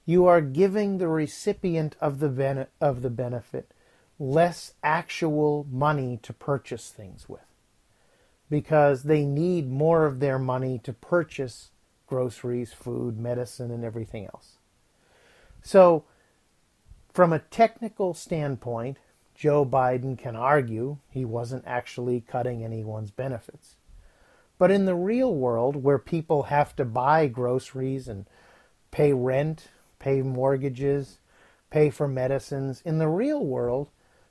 you 0.04 0.26
are 0.26 0.42
giving 0.42 0.98
the 0.98 1.08
recipient 1.08 1.96
of 1.98 2.18
the, 2.18 2.28
ben- 2.28 2.66
of 2.78 3.00
the 3.00 3.08
benefit 3.08 3.72
less 4.18 4.74
actual 4.82 5.66
money 5.70 6.18
to 6.22 6.34
purchase 6.34 6.90
things 6.90 7.26
with 7.26 7.53
because 8.50 9.04
they 9.04 9.24
need 9.24 9.70
more 9.70 10.06
of 10.06 10.20
their 10.20 10.38
money 10.38 10.78
to 10.84 10.92
purchase 10.92 11.70
groceries, 12.06 12.72
food, 12.72 13.18
medicine, 13.18 13.70
and 13.70 13.84
everything 13.84 14.26
else. 14.26 14.58
So, 15.62 16.04
from 17.12 17.32
a 17.32 17.38
technical 17.38 18.12
standpoint, 18.12 18.98
Joe 19.34 19.64
Biden 19.64 20.18
can 20.18 20.36
argue 20.36 20.98
he 21.08 21.24
wasn't 21.24 21.64
actually 21.66 22.20
cutting 22.20 22.62
anyone's 22.62 23.10
benefits. 23.10 23.76
But 24.58 24.70
in 24.70 24.84
the 24.84 24.94
real 24.94 25.34
world, 25.34 25.82
where 25.82 25.98
people 25.98 26.44
have 26.44 26.76
to 26.76 26.84
buy 26.84 27.26
groceries 27.26 28.06
and 28.06 28.26
pay 28.90 29.12
rent 29.12 29.68
pay 30.04 30.20
mortgages, 30.20 31.18
pay 31.70 31.88
for 31.88 32.06
medicines. 32.06 32.82
In 32.84 32.98
the 32.98 33.08
real 33.08 33.42
world, 33.42 33.88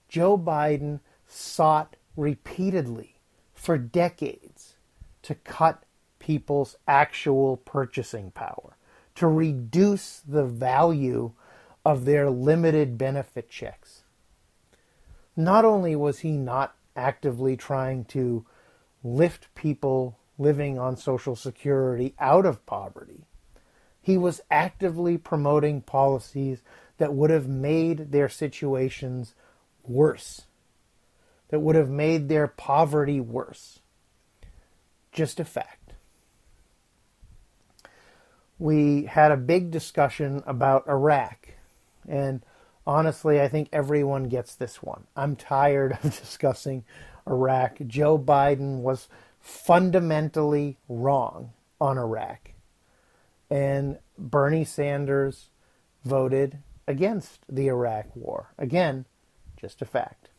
Joe 0.08 0.38
Biden 0.38 1.00
sought 1.28 1.96
repeatedly 2.16 3.13
for 3.64 3.78
decades 3.78 4.76
to 5.22 5.34
cut 5.34 5.84
people's 6.20 6.76
actual 6.86 7.56
purchasing 7.56 8.30
power, 8.30 8.76
to 9.16 9.26
reduce 9.26 10.20
the 10.20 10.44
value 10.44 11.32
of 11.86 12.04
their 12.04 12.30
limited 12.30 12.98
benefit 12.98 13.50
checks. 13.50 14.04
Not 15.38 15.64
only 15.64 15.96
was 15.96 16.20
he 16.20 16.34
not 16.34 16.76
actively 16.98 17.56
trying 17.56 18.04
to 18.06 18.46
lift 19.02 19.56
people 19.56 20.20
living 20.38 20.78
on 20.78 20.98
Social 20.98 21.38
Security 21.38 22.16
out 22.20 22.46
of 22.46 22.66
poverty, 22.66 23.24
he 24.02 24.18
was 24.18 24.42
actively 24.52 25.18
promoting 25.18 25.80
policies 25.80 26.62
that 26.98 27.14
would 27.14 27.30
have 27.30 27.48
made 27.48 28.12
their 28.12 28.28
situations 28.28 29.36
worse, 29.88 30.48
that 31.54 31.60
would 31.60 31.76
have 31.76 31.92
made 31.92 32.30
their 32.30 32.48
poverty 32.48 33.20
worse. 33.20 33.80
Just 35.12 35.40
a 35.40 35.46
fact. 35.46 35.94
We 38.58 39.04
had 39.04 39.32
a 39.32 39.38
big 39.38 39.70
discussion 39.70 40.42
about 40.48 40.88
Iraq, 40.88 41.50
and 42.10 42.44
honestly, 42.88 43.40
I 43.40 43.50
think 43.50 43.70
everyone 43.72 44.30
gets 44.30 44.56
this 44.56 44.82
one. 44.82 45.04
I'm 45.16 45.36
tired 45.36 45.92
of 45.92 46.02
discussing 46.20 46.86
Iraq. 47.28 47.78
Joe 47.86 48.18
Biden 48.18 48.80
was 48.80 49.08
fundamentally 49.40 50.78
wrong 50.90 51.52
on 51.80 52.00
Iraq 52.00 52.50
and 53.52 54.00
Bernie 54.18 54.66
Sanders 54.66 55.52
voted 56.04 56.58
against 56.88 57.42
the 57.48 57.68
Iraq 57.68 58.08
War. 58.16 58.56
Again, 58.58 59.06
just 59.56 59.84
a 59.84 59.86
fact. 59.86 60.30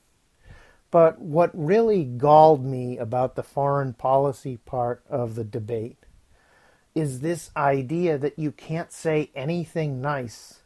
But 0.95 1.21
what 1.21 1.51
really 1.53 2.05
galled 2.05 2.65
me 2.65 2.99
about 2.99 3.35
the 3.35 3.43
foreign 3.43 3.95
policy 3.95 4.59
part 4.59 5.03
of 5.11 5.35
the 5.35 5.43
debate 5.43 5.99
is 6.95 7.19
this 7.19 7.51
idea 7.57 8.17
that 8.17 8.39
you 8.39 8.53
can't 8.53 8.93
say 8.93 9.33
anything 9.35 10.01
nice 10.01 10.61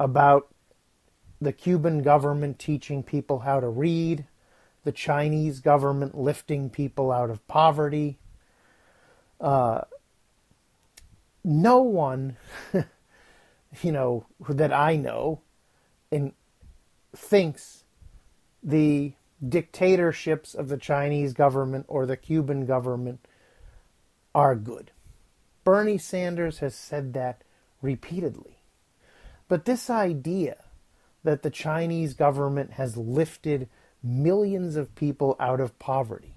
about 0.00 0.48
the 1.42 1.52
Cuban 1.52 2.00
government 2.00 2.58
teaching 2.58 3.02
people 3.02 3.40
how 3.40 3.60
to 3.60 3.68
read, 3.68 4.24
the 4.82 4.92
Chinese 4.92 5.60
government 5.60 6.16
lifting 6.16 6.70
people 6.70 7.12
out 7.12 7.28
of 7.28 7.46
poverty, 7.46 8.16
uh, 9.42 9.82
no 11.44 11.82
one, 11.82 12.38
you 13.82 13.92
know, 13.92 14.24
that 14.48 14.72
I 14.72 14.96
know, 14.96 15.42
and 16.10 16.32
thinks 17.14 17.84
the 18.62 19.12
dictatorships 19.48 20.54
of 20.54 20.68
the 20.68 20.76
Chinese 20.76 21.32
government 21.32 21.86
or 21.88 22.06
the 22.06 22.16
Cuban 22.16 22.66
government 22.66 23.26
are 24.34 24.54
good. 24.54 24.90
Bernie 25.64 25.98
Sanders 25.98 26.58
has 26.58 26.74
said 26.74 27.14
that 27.14 27.42
repeatedly. 27.80 28.58
But 29.48 29.64
this 29.64 29.90
idea 29.90 30.56
that 31.22 31.42
the 31.42 31.50
Chinese 31.50 32.14
government 32.14 32.72
has 32.72 32.96
lifted 32.96 33.68
millions 34.02 34.76
of 34.76 34.94
people 34.94 35.36
out 35.40 35.60
of 35.60 35.78
poverty 35.78 36.36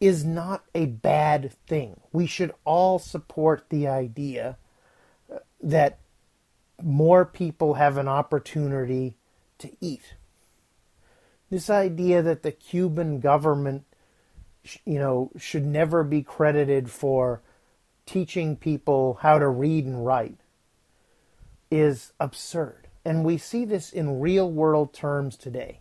is 0.00 0.24
not 0.24 0.64
a 0.74 0.86
bad 0.86 1.52
thing. 1.66 2.00
We 2.12 2.26
should 2.26 2.52
all 2.64 2.98
support 2.98 3.66
the 3.68 3.86
idea 3.88 4.56
uh, 5.32 5.38
that 5.62 5.98
more 6.82 7.24
people 7.24 7.74
have 7.74 7.98
an 7.98 8.08
opportunity 8.08 9.16
to 9.58 9.70
eat. 9.80 10.14
This 11.50 11.68
idea 11.68 12.22
that 12.22 12.42
the 12.42 12.52
Cuban 12.52 13.18
government, 13.18 13.84
you 14.84 14.98
know, 14.98 15.32
should 15.36 15.66
never 15.66 16.04
be 16.04 16.22
credited 16.22 16.90
for 16.90 17.42
teaching 18.06 18.56
people 18.56 19.18
how 19.22 19.38
to 19.38 19.48
read 19.48 19.84
and 19.84 20.06
write 20.06 20.38
is 21.70 22.12
absurd. 22.20 22.86
And 23.04 23.24
we 23.24 23.36
see 23.36 23.64
this 23.64 23.92
in 23.92 24.20
real 24.20 24.50
world 24.50 24.94
terms 24.94 25.36
today. 25.36 25.80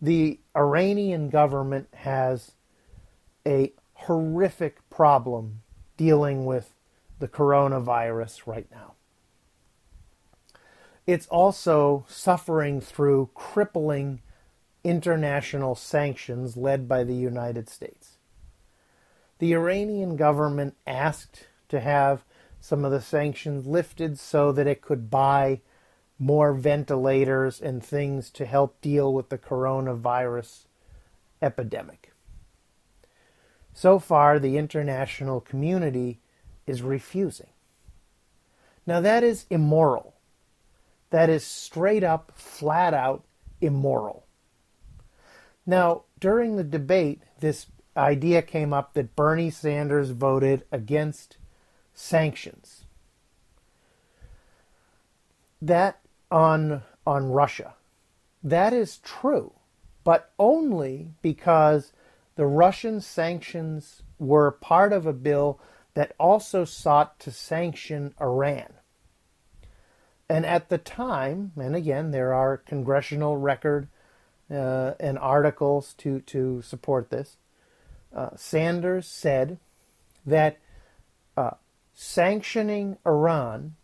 The 0.00 0.40
Iranian 0.56 1.28
government 1.30 1.88
has 1.94 2.52
a 3.46 3.72
horrific 3.94 4.88
problem 4.90 5.62
dealing 5.96 6.44
with 6.44 6.74
the 7.18 7.28
coronavirus 7.28 8.46
right 8.46 8.66
now. 8.70 8.92
It's 11.06 11.26
also 11.28 12.04
suffering 12.08 12.80
through 12.80 13.30
crippling 13.34 14.20
international 14.86 15.74
sanctions 15.74 16.56
led 16.56 16.86
by 16.86 17.02
the 17.02 17.14
United 17.14 17.68
States. 17.68 18.18
the 19.38 19.52
Iranian 19.52 20.16
government 20.16 20.76
asked 20.86 21.46
to 21.68 21.80
have 21.80 22.24
some 22.60 22.84
of 22.84 22.90
the 22.90 23.00
sanctions 23.00 23.66
lifted 23.66 24.18
so 24.18 24.50
that 24.52 24.66
it 24.66 24.80
could 24.80 25.10
buy 25.10 25.60
more 26.18 26.54
ventilators 26.54 27.60
and 27.60 27.84
things 27.84 28.30
to 28.30 28.46
help 28.46 28.80
deal 28.80 29.12
with 29.12 29.28
the 29.28 29.36
coronavirus 29.36 30.64
epidemic. 31.42 32.12
So 33.74 33.98
far, 33.98 34.38
the 34.38 34.56
international 34.56 35.40
community 35.42 36.20
is 36.66 36.80
refusing. 36.80 37.50
Now, 38.86 39.00
that 39.00 39.22
is 39.22 39.44
immoral. 39.50 40.14
That 41.10 41.28
is 41.28 41.44
straight 41.44 42.02
up, 42.02 42.32
flat 42.34 42.94
out 42.94 43.24
immoral. 43.60 44.25
Now, 45.66 46.04
during 46.20 46.56
the 46.56 46.64
debate, 46.64 47.22
this 47.40 47.66
idea 47.96 48.42
came 48.42 48.72
up 48.72 48.94
that 48.94 49.16
Bernie 49.16 49.50
Sanders 49.50 50.10
voted 50.10 50.64
against 50.70 51.38
sanctions. 51.94 52.84
That 55.60 55.98
on 56.30 56.82
on 57.06 57.30
Russia. 57.30 57.74
That 58.42 58.72
is 58.72 58.98
true, 58.98 59.52
but 60.04 60.30
only 60.38 61.10
because 61.22 61.92
the 62.36 62.46
Russian 62.46 63.00
sanctions 63.00 64.02
were 64.18 64.50
part 64.50 64.92
of 64.92 65.06
a 65.06 65.12
bill 65.12 65.58
that 65.94 66.14
also 66.18 66.64
sought 66.64 67.18
to 67.20 67.30
sanction 67.30 68.14
Iran. 68.20 68.74
And 70.28 70.44
at 70.44 70.68
the 70.68 70.78
time, 70.78 71.52
and 71.56 71.74
again, 71.74 72.10
there 72.10 72.34
are 72.34 72.56
congressional 72.56 73.36
record 73.36 73.88
uh, 74.50 74.92
and 75.00 75.18
articles 75.18 75.94
to, 75.98 76.20
to 76.20 76.62
support 76.62 77.10
this, 77.10 77.36
uh, 78.14 78.30
Sanders 78.36 79.06
said 79.06 79.58
that 80.24 80.58
uh, 81.36 81.52
sanctioning 81.94 82.98
Iran 83.06 83.76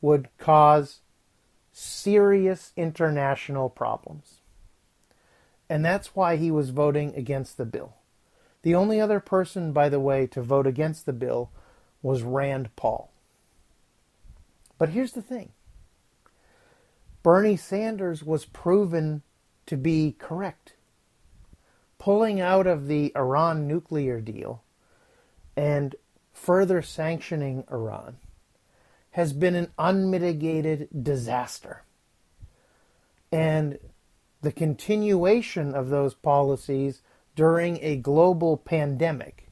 would 0.00 0.28
cause 0.38 1.00
serious 1.72 2.72
international 2.76 3.68
problems. 3.68 4.40
And 5.68 5.84
that's 5.84 6.14
why 6.14 6.36
he 6.36 6.50
was 6.50 6.70
voting 6.70 7.14
against 7.16 7.56
the 7.56 7.64
bill. 7.64 7.94
The 8.62 8.74
only 8.74 9.00
other 9.00 9.20
person, 9.20 9.72
by 9.72 9.88
the 9.88 10.00
way, 10.00 10.26
to 10.28 10.42
vote 10.42 10.66
against 10.66 11.06
the 11.06 11.12
bill 11.12 11.50
was 12.02 12.22
Rand 12.22 12.74
Paul. 12.76 13.10
But 14.78 14.90
here's 14.90 15.12
the 15.12 15.22
thing 15.22 15.52
Bernie 17.22 17.56
Sanders 17.56 18.22
was 18.22 18.44
proven 18.44 19.22
to 19.66 19.76
be 19.76 20.14
correct. 20.18 20.74
Pulling 21.98 22.40
out 22.40 22.66
of 22.66 22.86
the 22.86 23.12
Iran 23.16 23.66
nuclear 23.66 24.20
deal 24.20 24.62
and 25.56 25.94
further 26.32 26.82
sanctioning 26.82 27.64
Iran 27.70 28.16
has 29.12 29.32
been 29.32 29.54
an 29.54 29.72
unmitigated 29.78 30.88
disaster. 31.02 31.84
And 33.30 33.78
the 34.42 34.52
continuation 34.52 35.74
of 35.74 35.88
those 35.88 36.14
policies 36.14 37.00
during 37.34 37.78
a 37.82 37.96
global 37.96 38.56
pandemic 38.56 39.48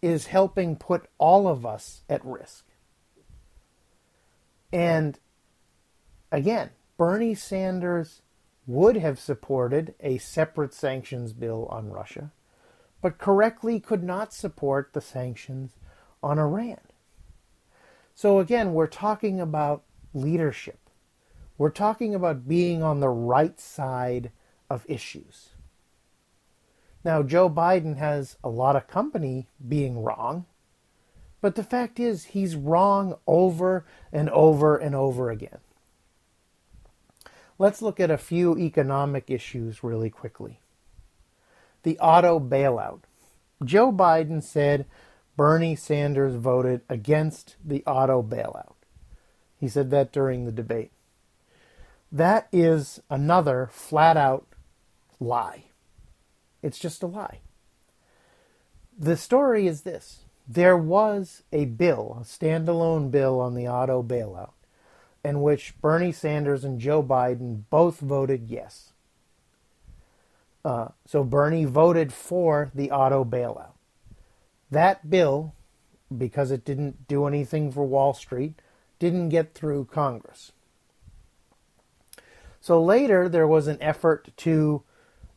is 0.00 0.26
helping 0.26 0.76
put 0.76 1.08
all 1.18 1.48
of 1.48 1.64
us 1.64 2.02
at 2.08 2.24
risk. 2.24 2.64
And 4.72 5.18
again, 6.30 6.70
Bernie 6.96 7.34
Sanders 7.34 8.21
would 8.66 8.96
have 8.96 9.18
supported 9.18 9.94
a 10.00 10.18
separate 10.18 10.72
sanctions 10.72 11.32
bill 11.32 11.66
on 11.70 11.90
Russia, 11.90 12.30
but 13.00 13.18
correctly 13.18 13.80
could 13.80 14.02
not 14.02 14.32
support 14.32 14.90
the 14.92 15.00
sanctions 15.00 15.76
on 16.22 16.38
Iran. 16.38 16.78
So 18.14 18.38
again, 18.38 18.72
we're 18.74 18.86
talking 18.86 19.40
about 19.40 19.82
leadership. 20.14 20.78
We're 21.58 21.70
talking 21.70 22.14
about 22.14 22.46
being 22.46 22.82
on 22.82 23.00
the 23.00 23.08
right 23.08 23.58
side 23.58 24.30
of 24.70 24.86
issues. 24.88 25.50
Now, 27.04 27.22
Joe 27.22 27.50
Biden 27.50 27.96
has 27.96 28.36
a 28.44 28.48
lot 28.48 28.76
of 28.76 28.86
company 28.86 29.48
being 29.68 30.02
wrong, 30.02 30.46
but 31.40 31.56
the 31.56 31.64
fact 31.64 31.98
is, 31.98 32.26
he's 32.26 32.54
wrong 32.54 33.16
over 33.26 33.84
and 34.12 34.30
over 34.30 34.76
and 34.76 34.94
over 34.94 35.30
again. 35.30 35.58
Let's 37.62 37.80
look 37.80 38.00
at 38.00 38.10
a 38.10 38.18
few 38.18 38.58
economic 38.58 39.30
issues 39.30 39.84
really 39.84 40.10
quickly. 40.10 40.58
The 41.84 41.96
auto 42.00 42.40
bailout. 42.40 43.02
Joe 43.64 43.92
Biden 43.92 44.42
said 44.42 44.84
Bernie 45.36 45.76
Sanders 45.76 46.34
voted 46.34 46.80
against 46.88 47.54
the 47.64 47.84
auto 47.86 48.20
bailout. 48.20 48.74
He 49.60 49.68
said 49.68 49.90
that 49.92 50.10
during 50.10 50.44
the 50.44 50.50
debate. 50.50 50.90
That 52.10 52.48
is 52.50 53.00
another 53.08 53.68
flat 53.70 54.16
out 54.16 54.44
lie. 55.20 55.66
It's 56.62 56.80
just 56.80 57.04
a 57.04 57.06
lie. 57.06 57.42
The 58.98 59.16
story 59.16 59.68
is 59.68 59.82
this 59.82 60.24
there 60.48 60.76
was 60.76 61.44
a 61.52 61.66
bill, 61.66 62.18
a 62.22 62.24
standalone 62.24 63.12
bill 63.12 63.40
on 63.40 63.54
the 63.54 63.68
auto 63.68 64.02
bailout, 64.02 64.50
in 65.24 65.40
which 65.40 65.74
Bernie 65.80 66.12
Sanders 66.12 66.64
and 66.64 66.80
Joe 66.80 67.02
Biden 67.02 67.62
both 67.70 68.00
voted 68.00 68.48
yes. 68.48 68.92
Uh, 70.64 70.88
so 71.06 71.24
Bernie 71.24 71.64
voted 71.64 72.12
for 72.12 72.70
the 72.74 72.90
auto 72.90 73.24
bailout. 73.24 73.72
That 74.70 75.10
bill, 75.10 75.54
because 76.16 76.50
it 76.50 76.64
didn't 76.64 77.08
do 77.08 77.26
anything 77.26 77.70
for 77.70 77.84
Wall 77.84 78.14
Street, 78.14 78.60
didn't 78.98 79.30
get 79.30 79.54
through 79.54 79.86
Congress. 79.86 80.52
So 82.60 82.82
later, 82.82 83.28
there 83.28 83.46
was 83.46 83.66
an 83.66 83.78
effort 83.80 84.28
to 84.38 84.82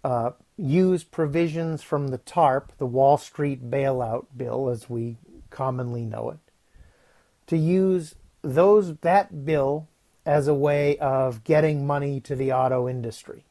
uh, 0.04 0.32
use 0.58 1.04
provisions 1.04 1.82
from 1.82 2.10
the 2.10 2.20
TARP, 2.20 2.72
the 2.78 2.86
Wall 2.86 3.18
Street 3.18 3.70
Bailout 3.72 4.28
Bill, 4.38 4.70
as 4.70 4.90
we 4.90 5.18
commonly 5.50 6.06
know 6.06 6.30
it, 6.30 6.38
to 7.48 7.58
use 7.58 8.14
those 8.46 8.96
that 8.98 9.46
bill 9.46 9.88
as 10.26 10.48
a 10.48 10.54
way 10.54 10.98
of 11.00 11.44
getting 11.44 11.86
money 11.86 12.20
to 12.22 12.36
the 12.36 12.54
auto 12.54 12.88
industry. 12.88 13.46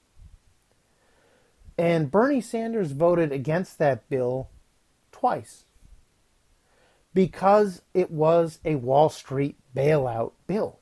And 1.76 2.10
Bernie 2.10 2.40
Sanders 2.40 2.92
voted 2.92 3.32
against 3.32 3.78
that 3.78 4.08
bill 4.08 4.48
twice 5.10 5.64
because 7.12 7.82
it 7.92 8.10
was 8.10 8.58
a 8.64 8.76
Wall 8.76 9.08
Street 9.08 9.56
bailout 9.74 10.32
bill, 10.46 10.78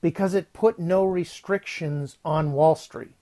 because 0.00 0.34
it 0.34 0.52
put 0.52 0.78
no 0.78 1.04
restrictions 1.04 2.18
on 2.24 2.52
Wall 2.52 2.74
Street, 2.74 3.16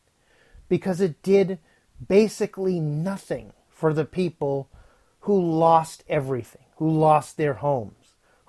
because 0.68 1.00
it 1.00 1.22
did 1.22 1.59
basically 2.07 2.81
nothing 2.81 3.52
for 3.70 3.92
the 3.94 4.05
people 4.05 4.68
who 5.20 5.40
lost 5.40 6.05
everything, 6.09 6.64
who 6.76 6.90
lost 6.90 7.37
their 7.37 7.55
homes, 7.55 8.01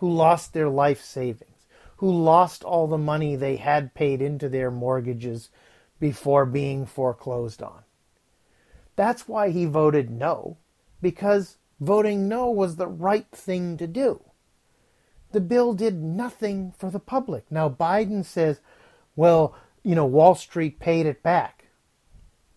who 0.04 0.12
lost 0.12 0.52
their 0.52 0.68
life 0.68 1.02
savings, 1.02 1.66
who 1.96 2.12
lost 2.12 2.62
all 2.62 2.88
the 2.88 2.98
money 2.98 3.38
they 3.38 3.56
had 3.56 3.94
paid 3.94 4.22
into 4.22 4.50
their 4.50 4.70
mortgages 4.70 5.50
before 5.98 6.46
being 6.46 6.86
foreclosed 6.86 7.64
on. 7.64 7.82
That's 8.98 9.30
why 9.30 9.52
he 9.52 9.64
voted 9.64 10.12
no, 10.12 10.58
because 11.02 11.56
voting 11.80 12.28
no 12.28 12.52
was 12.52 12.76
the 12.76 12.88
right 12.90 13.32
thing 13.32 13.78
to 13.78 13.88
do. 13.88 14.22
The 15.32 15.40
bill 15.40 15.74
did 15.74 16.04
nothing 16.04 16.74
for 16.78 16.92
the 16.92 17.00
public. 17.00 17.50
Now, 17.50 17.70
Biden 17.70 18.26
says, 18.26 18.60
well, 19.16 19.56
you 19.84 19.96
know, 19.96 20.06
Wall 20.06 20.36
Street 20.36 20.82
paid 20.82 21.06
it 21.06 21.24
back. 21.24 21.70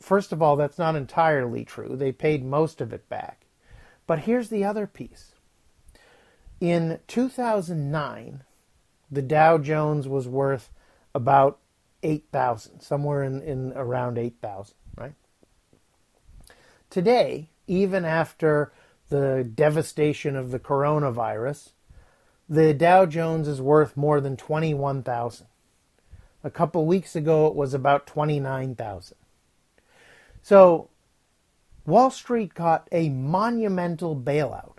First 0.00 0.32
of 0.32 0.42
all, 0.42 0.56
that's 0.56 0.78
not 0.78 0.96
entirely 0.96 1.64
true. 1.64 1.94
They 1.94 2.10
paid 2.10 2.44
most 2.44 2.80
of 2.80 2.92
it 2.92 3.08
back. 3.08 3.46
But 4.04 4.18
here's 4.18 4.48
the 4.48 4.64
other 4.64 4.88
piece. 4.88 5.35
In 6.60 7.00
2009, 7.06 8.44
the 9.10 9.22
Dow 9.22 9.58
Jones 9.58 10.08
was 10.08 10.26
worth 10.26 10.70
about 11.14 11.58
8,000, 12.02 12.80
somewhere 12.80 13.22
in, 13.22 13.42
in 13.42 13.72
around 13.74 14.18
8,000, 14.18 14.74
right? 14.96 15.14
Today, 16.88 17.50
even 17.66 18.04
after 18.04 18.72
the 19.08 19.48
devastation 19.54 20.36
of 20.36 20.50
the 20.50 20.58
coronavirus, 20.58 21.70
the 22.48 22.72
Dow 22.72 23.06
Jones 23.06 23.48
is 23.48 23.60
worth 23.60 23.96
more 23.96 24.20
than 24.20 24.36
21,000. 24.36 25.46
A 26.44 26.50
couple 26.50 26.86
weeks 26.86 27.16
ago 27.16 27.48
it 27.48 27.54
was 27.54 27.74
about 27.74 28.06
29,000. 28.06 29.16
So 30.42 30.90
Wall 31.84 32.10
Street 32.10 32.54
got 32.54 32.88
a 32.92 33.08
monumental 33.08 34.14
bailout. 34.14 34.75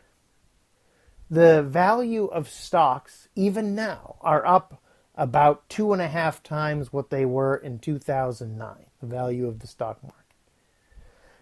The 1.30 1.62
value 1.62 2.26
of 2.26 2.50
stocks, 2.50 3.28
even 3.36 3.76
now, 3.76 4.16
are 4.22 4.46
up 4.46 4.82
about 5.16 5.68
two 5.68 5.92
and 5.92 6.02
a 6.02 6.08
half 6.08 6.42
times 6.42 6.94
what 6.94 7.10
they 7.10 7.26
were 7.26 7.56
in 7.56 7.80
2009, 7.80 8.86
the 9.02 9.08
value 9.08 9.48
of 9.48 9.60
the 9.60 9.68
stock 9.68 10.02
market. 10.04 10.18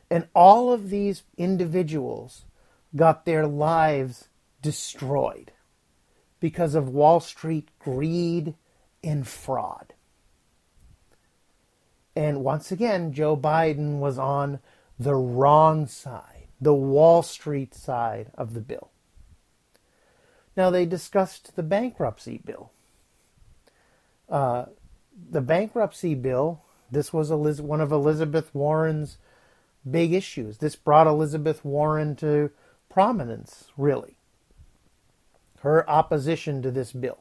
And 0.10 0.28
all 0.34 0.72
of 0.72 0.90
these 0.90 1.24
individuals 1.38 2.46
got 2.96 3.26
their 3.26 3.46
lives 3.46 4.30
destroyed 4.62 5.52
because 6.40 6.74
of 6.74 6.90
Wall 6.90 7.20
Street 7.20 7.70
greed 7.80 8.56
and 9.04 9.28
fraud. 9.28 9.94
And 12.16 12.44
once 12.44 12.72
again, 12.72 13.12
Joe 13.12 13.36
Biden 13.36 14.00
was 14.00 14.18
on 14.18 14.60
the 14.98 15.16
wrong 15.16 15.86
side, 15.86 16.48
the 16.62 16.74
Wall 16.74 17.22
Street 17.22 17.76
side 17.76 18.32
of 18.36 18.54
the 18.54 18.62
bill. 18.62 18.92
Now, 20.56 20.70
they 20.70 20.86
discussed 20.86 21.56
the 21.56 21.64
bankruptcy 21.64 22.42
bill. 22.44 22.72
Uh, 24.30 24.66
the 25.30 25.42
bankruptcy 25.42 26.16
bill, 26.16 26.62
this 26.90 27.14
was 27.14 27.30
Eliz- 27.30 27.62
one 27.62 27.82
of 27.82 27.92
Elizabeth 27.92 28.54
Warren's 28.54 29.18
big 29.90 30.14
issues. 30.14 30.58
This 30.58 30.76
brought 30.76 31.08
Elizabeth 31.08 31.64
Warren 31.64 32.16
to 32.18 32.52
prominence, 32.90 33.66
really. 33.78 34.16
Her 35.60 35.88
opposition 35.90 36.62
to 36.62 36.72
this 36.72 36.92
bill. 36.92 37.20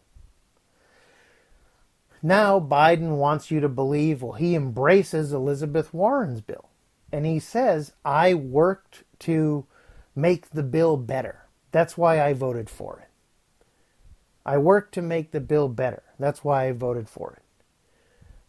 Now 2.23 2.59
Biden 2.59 3.17
wants 3.17 3.51
you 3.51 3.61
to 3.61 3.69
believe, 3.69 4.23
well, 4.23 4.33
he 4.33 4.55
embraces 4.55 5.33
Elizabeth 5.33 5.93
Warren's 5.93 6.41
bill. 6.41 6.71
And 7.13 7.27
he 7.27 7.39
says, 7.39 7.93
I 8.05 8.35
worked 8.35 9.05
to 9.21 9.67
make 10.17 10.51
the 10.51 10.63
bill 10.63 10.97
better. 10.97 11.43
That's 11.71 11.99
why 11.99 12.21
I 12.21 12.33
voted 12.33 12.71
for 12.71 13.01
it. 13.01 13.09
I 14.47 14.59
worked 14.59 14.95
to 14.95 15.03
make 15.03 15.31
the 15.31 15.41
bill 15.41 15.69
better. 15.69 16.03
That's 16.19 16.45
why 16.45 16.69
I 16.69 16.73
voted 16.73 17.09
for 17.09 17.33
it. 17.33 17.65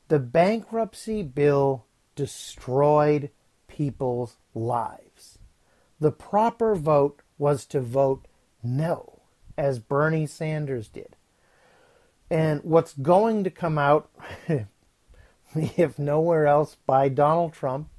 The 0.08 0.20
bankruptcy 0.20 1.24
bill 1.24 1.86
destroyed 2.16 3.32
people's 3.68 4.38
lives. 4.54 5.40
The 6.00 6.12
proper 6.12 6.76
vote 6.76 7.22
was 7.38 7.66
to 7.68 7.82
vote 7.82 8.28
no, 8.62 9.22
as 9.58 9.80
Bernie 9.80 10.28
Sanders 10.28 10.88
did. 10.88 11.16
And 12.30 12.62
what's 12.64 12.94
going 12.94 13.44
to 13.44 13.50
come 13.50 13.78
out, 13.78 14.10
if 15.56 15.98
nowhere 15.98 16.48
else, 16.48 16.76
by 16.86 17.10
Donald 17.10 17.54
Trump 17.54 17.90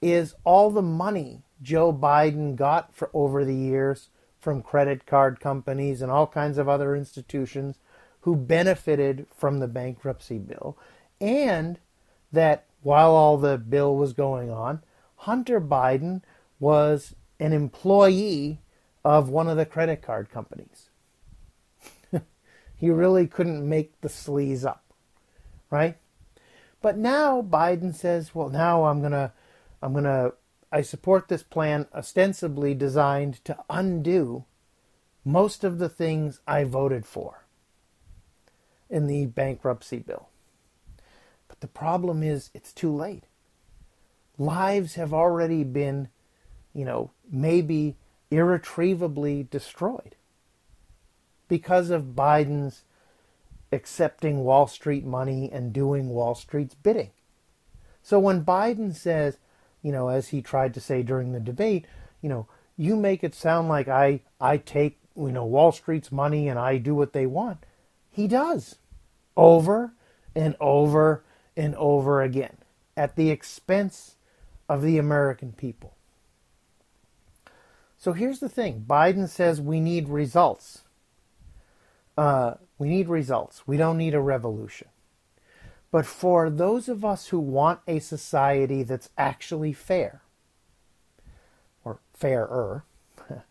is 0.00 0.34
all 0.44 0.70
the 0.70 0.82
money 0.82 1.42
Joe 1.62 1.92
Biden 1.92 2.56
got 2.56 2.94
for 2.94 3.10
over 3.12 3.44
the 3.44 3.54
years 3.54 4.08
from 4.40 4.62
credit 4.62 5.06
card 5.06 5.38
companies 5.40 6.02
and 6.02 6.10
all 6.10 6.26
kinds 6.26 6.58
of 6.58 6.68
other 6.68 6.96
institutions 6.96 7.78
who 8.22 8.36
benefited 8.36 9.26
from 9.36 9.58
the 9.58 9.68
bankruptcy 9.68 10.38
bill. 10.38 10.76
And 11.20 11.78
that 12.32 12.66
while 12.82 13.10
all 13.10 13.36
the 13.36 13.58
bill 13.58 13.96
was 13.96 14.12
going 14.12 14.50
on, 14.50 14.82
Hunter 15.16 15.60
Biden 15.60 16.22
was 16.58 17.14
an 17.38 17.52
employee 17.52 18.60
of 19.04 19.28
one 19.28 19.48
of 19.48 19.56
the 19.56 19.66
credit 19.66 20.02
card 20.02 20.30
companies. 20.30 20.88
He 22.76 22.88
really 22.88 23.26
couldn't 23.26 23.68
make 23.68 24.00
the 24.00 24.08
sleaze 24.08 24.64
up, 24.64 24.82
right? 25.70 25.98
But 26.80 26.96
now 26.96 27.42
Biden 27.42 27.94
says, 27.94 28.34
well, 28.34 28.48
now 28.48 28.84
I'm 28.84 29.00
going 29.00 29.12
to, 29.12 29.32
I'm 29.82 29.92
going 29.92 30.04
to, 30.04 30.32
I 30.72 30.82
support 30.82 31.28
this 31.28 31.42
plan 31.42 31.86
ostensibly 31.94 32.74
designed 32.74 33.44
to 33.44 33.56
undo 33.68 34.44
most 35.24 35.64
of 35.64 35.78
the 35.78 35.88
things 35.88 36.40
I 36.46 36.64
voted 36.64 37.04
for 37.04 37.44
in 38.88 39.06
the 39.06 39.26
bankruptcy 39.26 39.98
bill. 39.98 40.28
But 41.48 41.60
the 41.60 41.66
problem 41.66 42.22
is 42.22 42.50
it's 42.54 42.72
too 42.72 42.94
late. 42.94 43.24
Lives 44.38 44.94
have 44.94 45.12
already 45.12 45.64
been, 45.64 46.08
you 46.72 46.84
know, 46.84 47.10
maybe 47.30 47.96
irretrievably 48.30 49.48
destroyed 49.50 50.14
because 51.48 51.90
of 51.90 52.14
Biden's 52.14 52.84
accepting 53.72 54.44
Wall 54.44 54.66
Street 54.66 55.04
money 55.04 55.50
and 55.52 55.72
doing 55.72 56.08
Wall 56.08 56.34
Street's 56.34 56.74
bidding. 56.74 57.10
So 58.02 58.18
when 58.18 58.44
Biden 58.44 58.94
says, 58.94 59.38
you 59.82 59.92
know, 59.92 60.08
as 60.08 60.28
he 60.28 60.42
tried 60.42 60.74
to 60.74 60.80
say 60.80 61.02
during 61.02 61.32
the 61.32 61.40
debate, 61.40 61.86
you 62.20 62.28
know, 62.28 62.46
you 62.76 62.96
make 62.96 63.22
it 63.24 63.34
sound 63.34 63.68
like 63.68 63.88
I 63.88 64.20
I 64.40 64.56
take, 64.56 64.98
you 65.16 65.32
know, 65.32 65.44
Wall 65.44 65.72
Street's 65.72 66.10
money 66.12 66.48
and 66.48 66.58
I 66.58 66.78
do 66.78 66.94
what 66.94 67.12
they 67.12 67.26
want. 67.26 67.64
He 68.10 68.26
does. 68.26 68.76
Over 69.36 69.92
and 70.34 70.56
over 70.60 71.24
and 71.56 71.74
over 71.76 72.22
again 72.22 72.56
at 72.96 73.16
the 73.16 73.30
expense 73.30 74.16
of 74.68 74.82
the 74.82 74.98
American 74.98 75.52
people. 75.52 75.94
So 77.98 78.12
here's 78.12 78.40
the 78.40 78.48
thing 78.48 78.84
Biden 78.88 79.28
says 79.28 79.60
we 79.60 79.80
need 79.80 80.08
results. 80.08 80.84
Uh, 82.16 82.54
we 82.78 82.88
need 82.88 83.08
results. 83.08 83.66
We 83.66 83.76
don't 83.76 83.98
need 83.98 84.14
a 84.14 84.20
revolution. 84.20 84.88
But 85.90 86.06
for 86.06 86.48
those 86.48 86.88
of 86.88 87.04
us 87.04 87.28
who 87.28 87.40
want 87.40 87.80
a 87.86 87.98
society 87.98 88.82
that's 88.82 89.10
actually 89.18 89.72
fair, 89.72 90.22
or 91.84 91.98
fairer, 92.12 92.84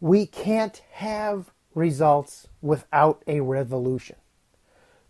we 0.00 0.26
can't 0.26 0.82
have 0.92 1.50
results 1.74 2.48
without 2.60 3.22
a 3.26 3.40
revolution. 3.40 4.16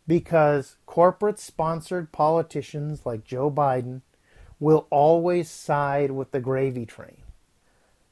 Because 0.07 0.77
corporate 0.87 1.41
sponsored 1.41 2.13
politicians 2.13 3.05
like 3.05 3.25
Joe 3.25 3.51
Biden 3.51 4.03
will 4.61 4.87
always 4.91 5.51
side 5.51 6.13
with 6.13 6.31
the 6.31 6.41
gravy 6.41 6.87
train. 6.87 7.19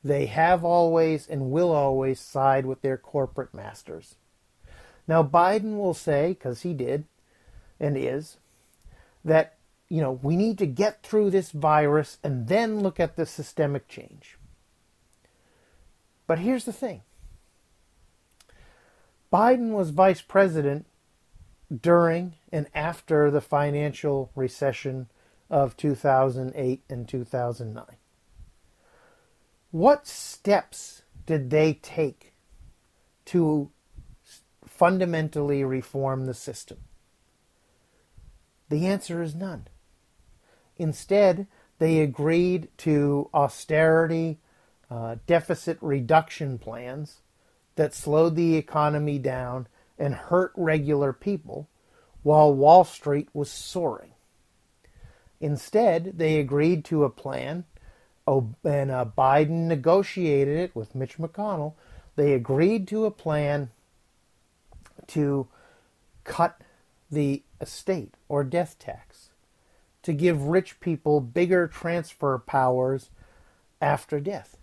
They 0.03 0.27
have 0.27 0.65
always 0.65 1.29
and 1.29 1.53
will 1.53 1.71
always 1.71 2.19
side 2.19 2.67
with 2.67 2.83
their 2.83 2.99
corporate 2.99 3.55
masters. 3.55 4.17
Now, 5.07 5.23
Biden 5.23 5.77
will 5.77 5.95
say, 5.95 6.31
because 6.31 6.63
he 6.63 6.75
did 6.75 7.05
and 7.81 7.97
is, 7.97 8.39
that, 9.25 9.57
you 9.89 10.01
know, 10.01 10.13
we 10.23 10.37
need 10.37 10.59
to 10.59 10.67
get 10.67 11.03
through 11.03 11.31
this 11.31 11.51
virus 11.51 12.19
and 12.23 12.49
then 12.49 12.81
look 12.81 13.01
at 13.01 13.17
the 13.17 13.27
systemic 13.27 13.89
change. 13.89 14.39
But 16.27 16.39
here's 16.39 16.65
the 16.65 16.73
thing 16.73 17.03
Biden 19.33 19.71
was 19.71 19.91
vice 19.91 20.23
president 20.23 20.87
during 21.81 22.35
and 22.53 22.67
after 22.75 23.31
the 23.31 23.41
financial 23.41 24.31
recession 24.35 25.09
of 25.51 25.77
2008 25.77 26.83
and 26.89 27.09
2009. 27.09 27.85
What 29.71 30.07
steps 30.07 31.03
did 31.27 31.51
they 31.51 31.75
take 31.75 32.33
to 33.27 33.71
fundamentally 34.65 35.65
reform 35.65 36.27
the 36.27 36.35
system? 36.35 36.79
The 38.75 38.89
answer 38.89 39.23
is 39.23 39.37
none. 39.37 39.69
Instead, 40.79 41.47
they 41.79 42.01
agreed 42.01 42.67
to 42.79 43.31
austerity, 43.33 44.41
uh, 44.91 45.15
deficit 45.29 45.79
reduction 45.81 46.59
plans 46.59 47.21
that 47.77 47.95
slowed 47.95 48.35
the 48.35 48.57
economy 48.57 49.21
down 49.21 49.69
and 49.97 50.13
hurt 50.13 50.51
regular 50.57 51.13
people 51.13 51.69
while 52.25 52.53
Wall 52.53 52.83
Street 52.83 53.29
was 53.33 53.49
soaring. 53.49 54.11
Instead, 55.41 56.19
they 56.19 56.41
agreed 56.41 56.85
to 56.87 57.05
a 57.05 57.11
plan, 57.11 57.67
and 58.27 58.91
uh, 58.91 59.07
Biden 59.17 59.69
negotiated 59.69 60.59
it 60.59 60.75
with 60.75 60.97
Mitch 60.97 61.17
McConnell. 61.19 61.75
They 62.17 62.33
agreed 62.33 62.89
to 62.89 63.05
a 63.05 63.13
plan 63.13 63.71
to 65.07 65.47
cut 66.25 66.61
the 67.09 67.45
estate 67.65 68.15
or 68.29 68.45
death 68.45 68.79
tax, 68.79 69.31
to 70.03 70.13
give 70.13 70.49
rich 70.49 70.81
people 70.81 71.21
bigger 71.21 71.67
transfer 71.67 72.39
powers 72.39 73.11
after 73.81 74.21
death. 74.21 74.57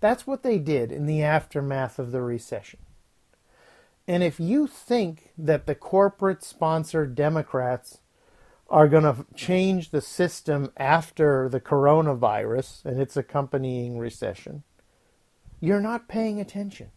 That's 0.00 0.26
what 0.26 0.42
they 0.42 0.58
did 0.58 0.92
in 0.92 1.06
the 1.06 1.22
aftermath 1.22 1.98
of 1.98 2.12
the 2.12 2.22
recession. 2.22 2.80
And 4.06 4.22
if 4.22 4.38
you 4.38 4.66
think 4.66 5.32
that 5.36 5.66
the 5.66 5.74
corporate 5.74 6.42
sponsored 6.42 7.14
Democrats 7.14 7.98
are 8.68 8.88
going 8.88 9.04
to 9.04 9.26
change 9.34 9.90
the 9.90 10.00
system 10.00 10.70
after 10.76 11.48
the 11.48 11.60
coronavirus 11.60 12.84
and 12.84 13.00
its 13.00 13.16
accompanying 13.16 13.98
recession, 13.98 14.62
you're 15.60 15.80
not 15.80 16.08
paying 16.08 16.40
attention 16.40 16.90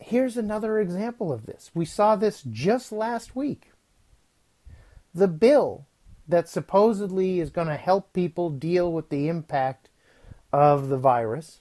here's 0.00 0.36
another 0.36 0.78
example 0.78 1.32
of 1.32 1.46
this. 1.46 1.70
We 1.74 1.84
saw 1.84 2.16
this 2.16 2.42
just 2.42 2.92
last 2.92 3.34
week. 3.34 3.72
The 5.14 5.28
bill 5.28 5.86
that 6.26 6.48
supposedly 6.48 7.40
is 7.40 7.50
going 7.50 7.68
to 7.68 7.76
help 7.76 8.12
people 8.12 8.50
deal 8.50 8.92
with 8.92 9.08
the 9.08 9.28
impact 9.28 9.88
of 10.52 10.88
the 10.88 10.98
virus 10.98 11.60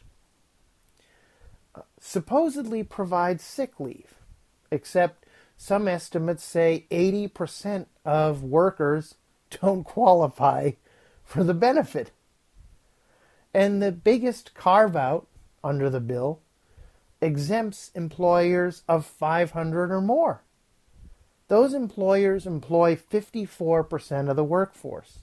uh, 1.75 1.81
supposedly 1.99 2.83
provides 2.83 3.43
sick 3.43 3.79
leave, 3.79 4.15
except 4.71 5.25
some 5.55 5.87
estimates 5.87 6.43
say 6.43 6.85
80% 6.91 7.87
of 8.05 8.43
workers 8.43 9.15
don't 9.61 9.83
qualify 9.85 10.71
for 11.23 11.43
the 11.43 11.53
benefit. 11.53 12.11
And 13.53 13.81
the 13.81 13.91
biggest 13.91 14.53
carve 14.53 14.95
out 14.95 15.27
under 15.63 15.89
the 15.89 15.99
bill 15.99 16.41
exempts 17.21 17.91
employers 17.95 18.83
of 18.87 19.05
500 19.05 19.91
or 19.91 20.01
more. 20.01 20.43
Those 21.47 21.73
employers 21.73 22.45
employ 22.45 22.95
54% 22.95 24.29
of 24.29 24.35
the 24.35 24.43
workforce. 24.43 25.19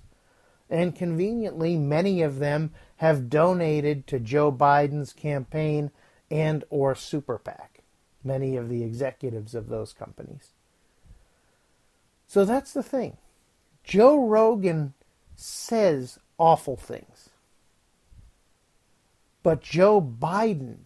And 0.70 0.96
conveniently, 0.96 1.76
many 1.76 2.22
of 2.22 2.38
them 2.38 2.72
have 2.96 3.28
donated 3.28 4.06
to 4.06 4.18
Joe 4.18 4.50
Biden's 4.50 5.12
campaign 5.12 5.90
and 6.30 6.64
or 6.70 6.94
super 6.94 7.38
PAC, 7.38 7.80
many 8.24 8.56
of 8.56 8.68
the 8.68 8.82
executives 8.82 9.54
of 9.54 9.68
those 9.68 9.92
companies. 9.92 10.52
So 12.26 12.44
that's 12.44 12.72
the 12.72 12.82
thing. 12.82 13.18
Joe 13.84 14.26
Rogan 14.26 14.94
says 15.36 16.18
awful 16.38 16.76
things. 16.76 17.28
But 19.42 19.60
Joe 19.60 20.00
Biden 20.00 20.78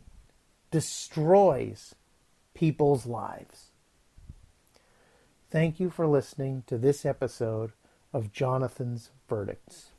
destroys 0.70 1.94
people's 2.54 3.06
lives. 3.06 3.70
Thank 5.50 5.80
you 5.80 5.90
for 5.90 6.06
listening 6.06 6.64
to 6.66 6.76
this 6.76 7.06
episode 7.06 7.72
of 8.12 8.32
Jonathan's 8.32 9.10
Verdicts. 9.28 9.90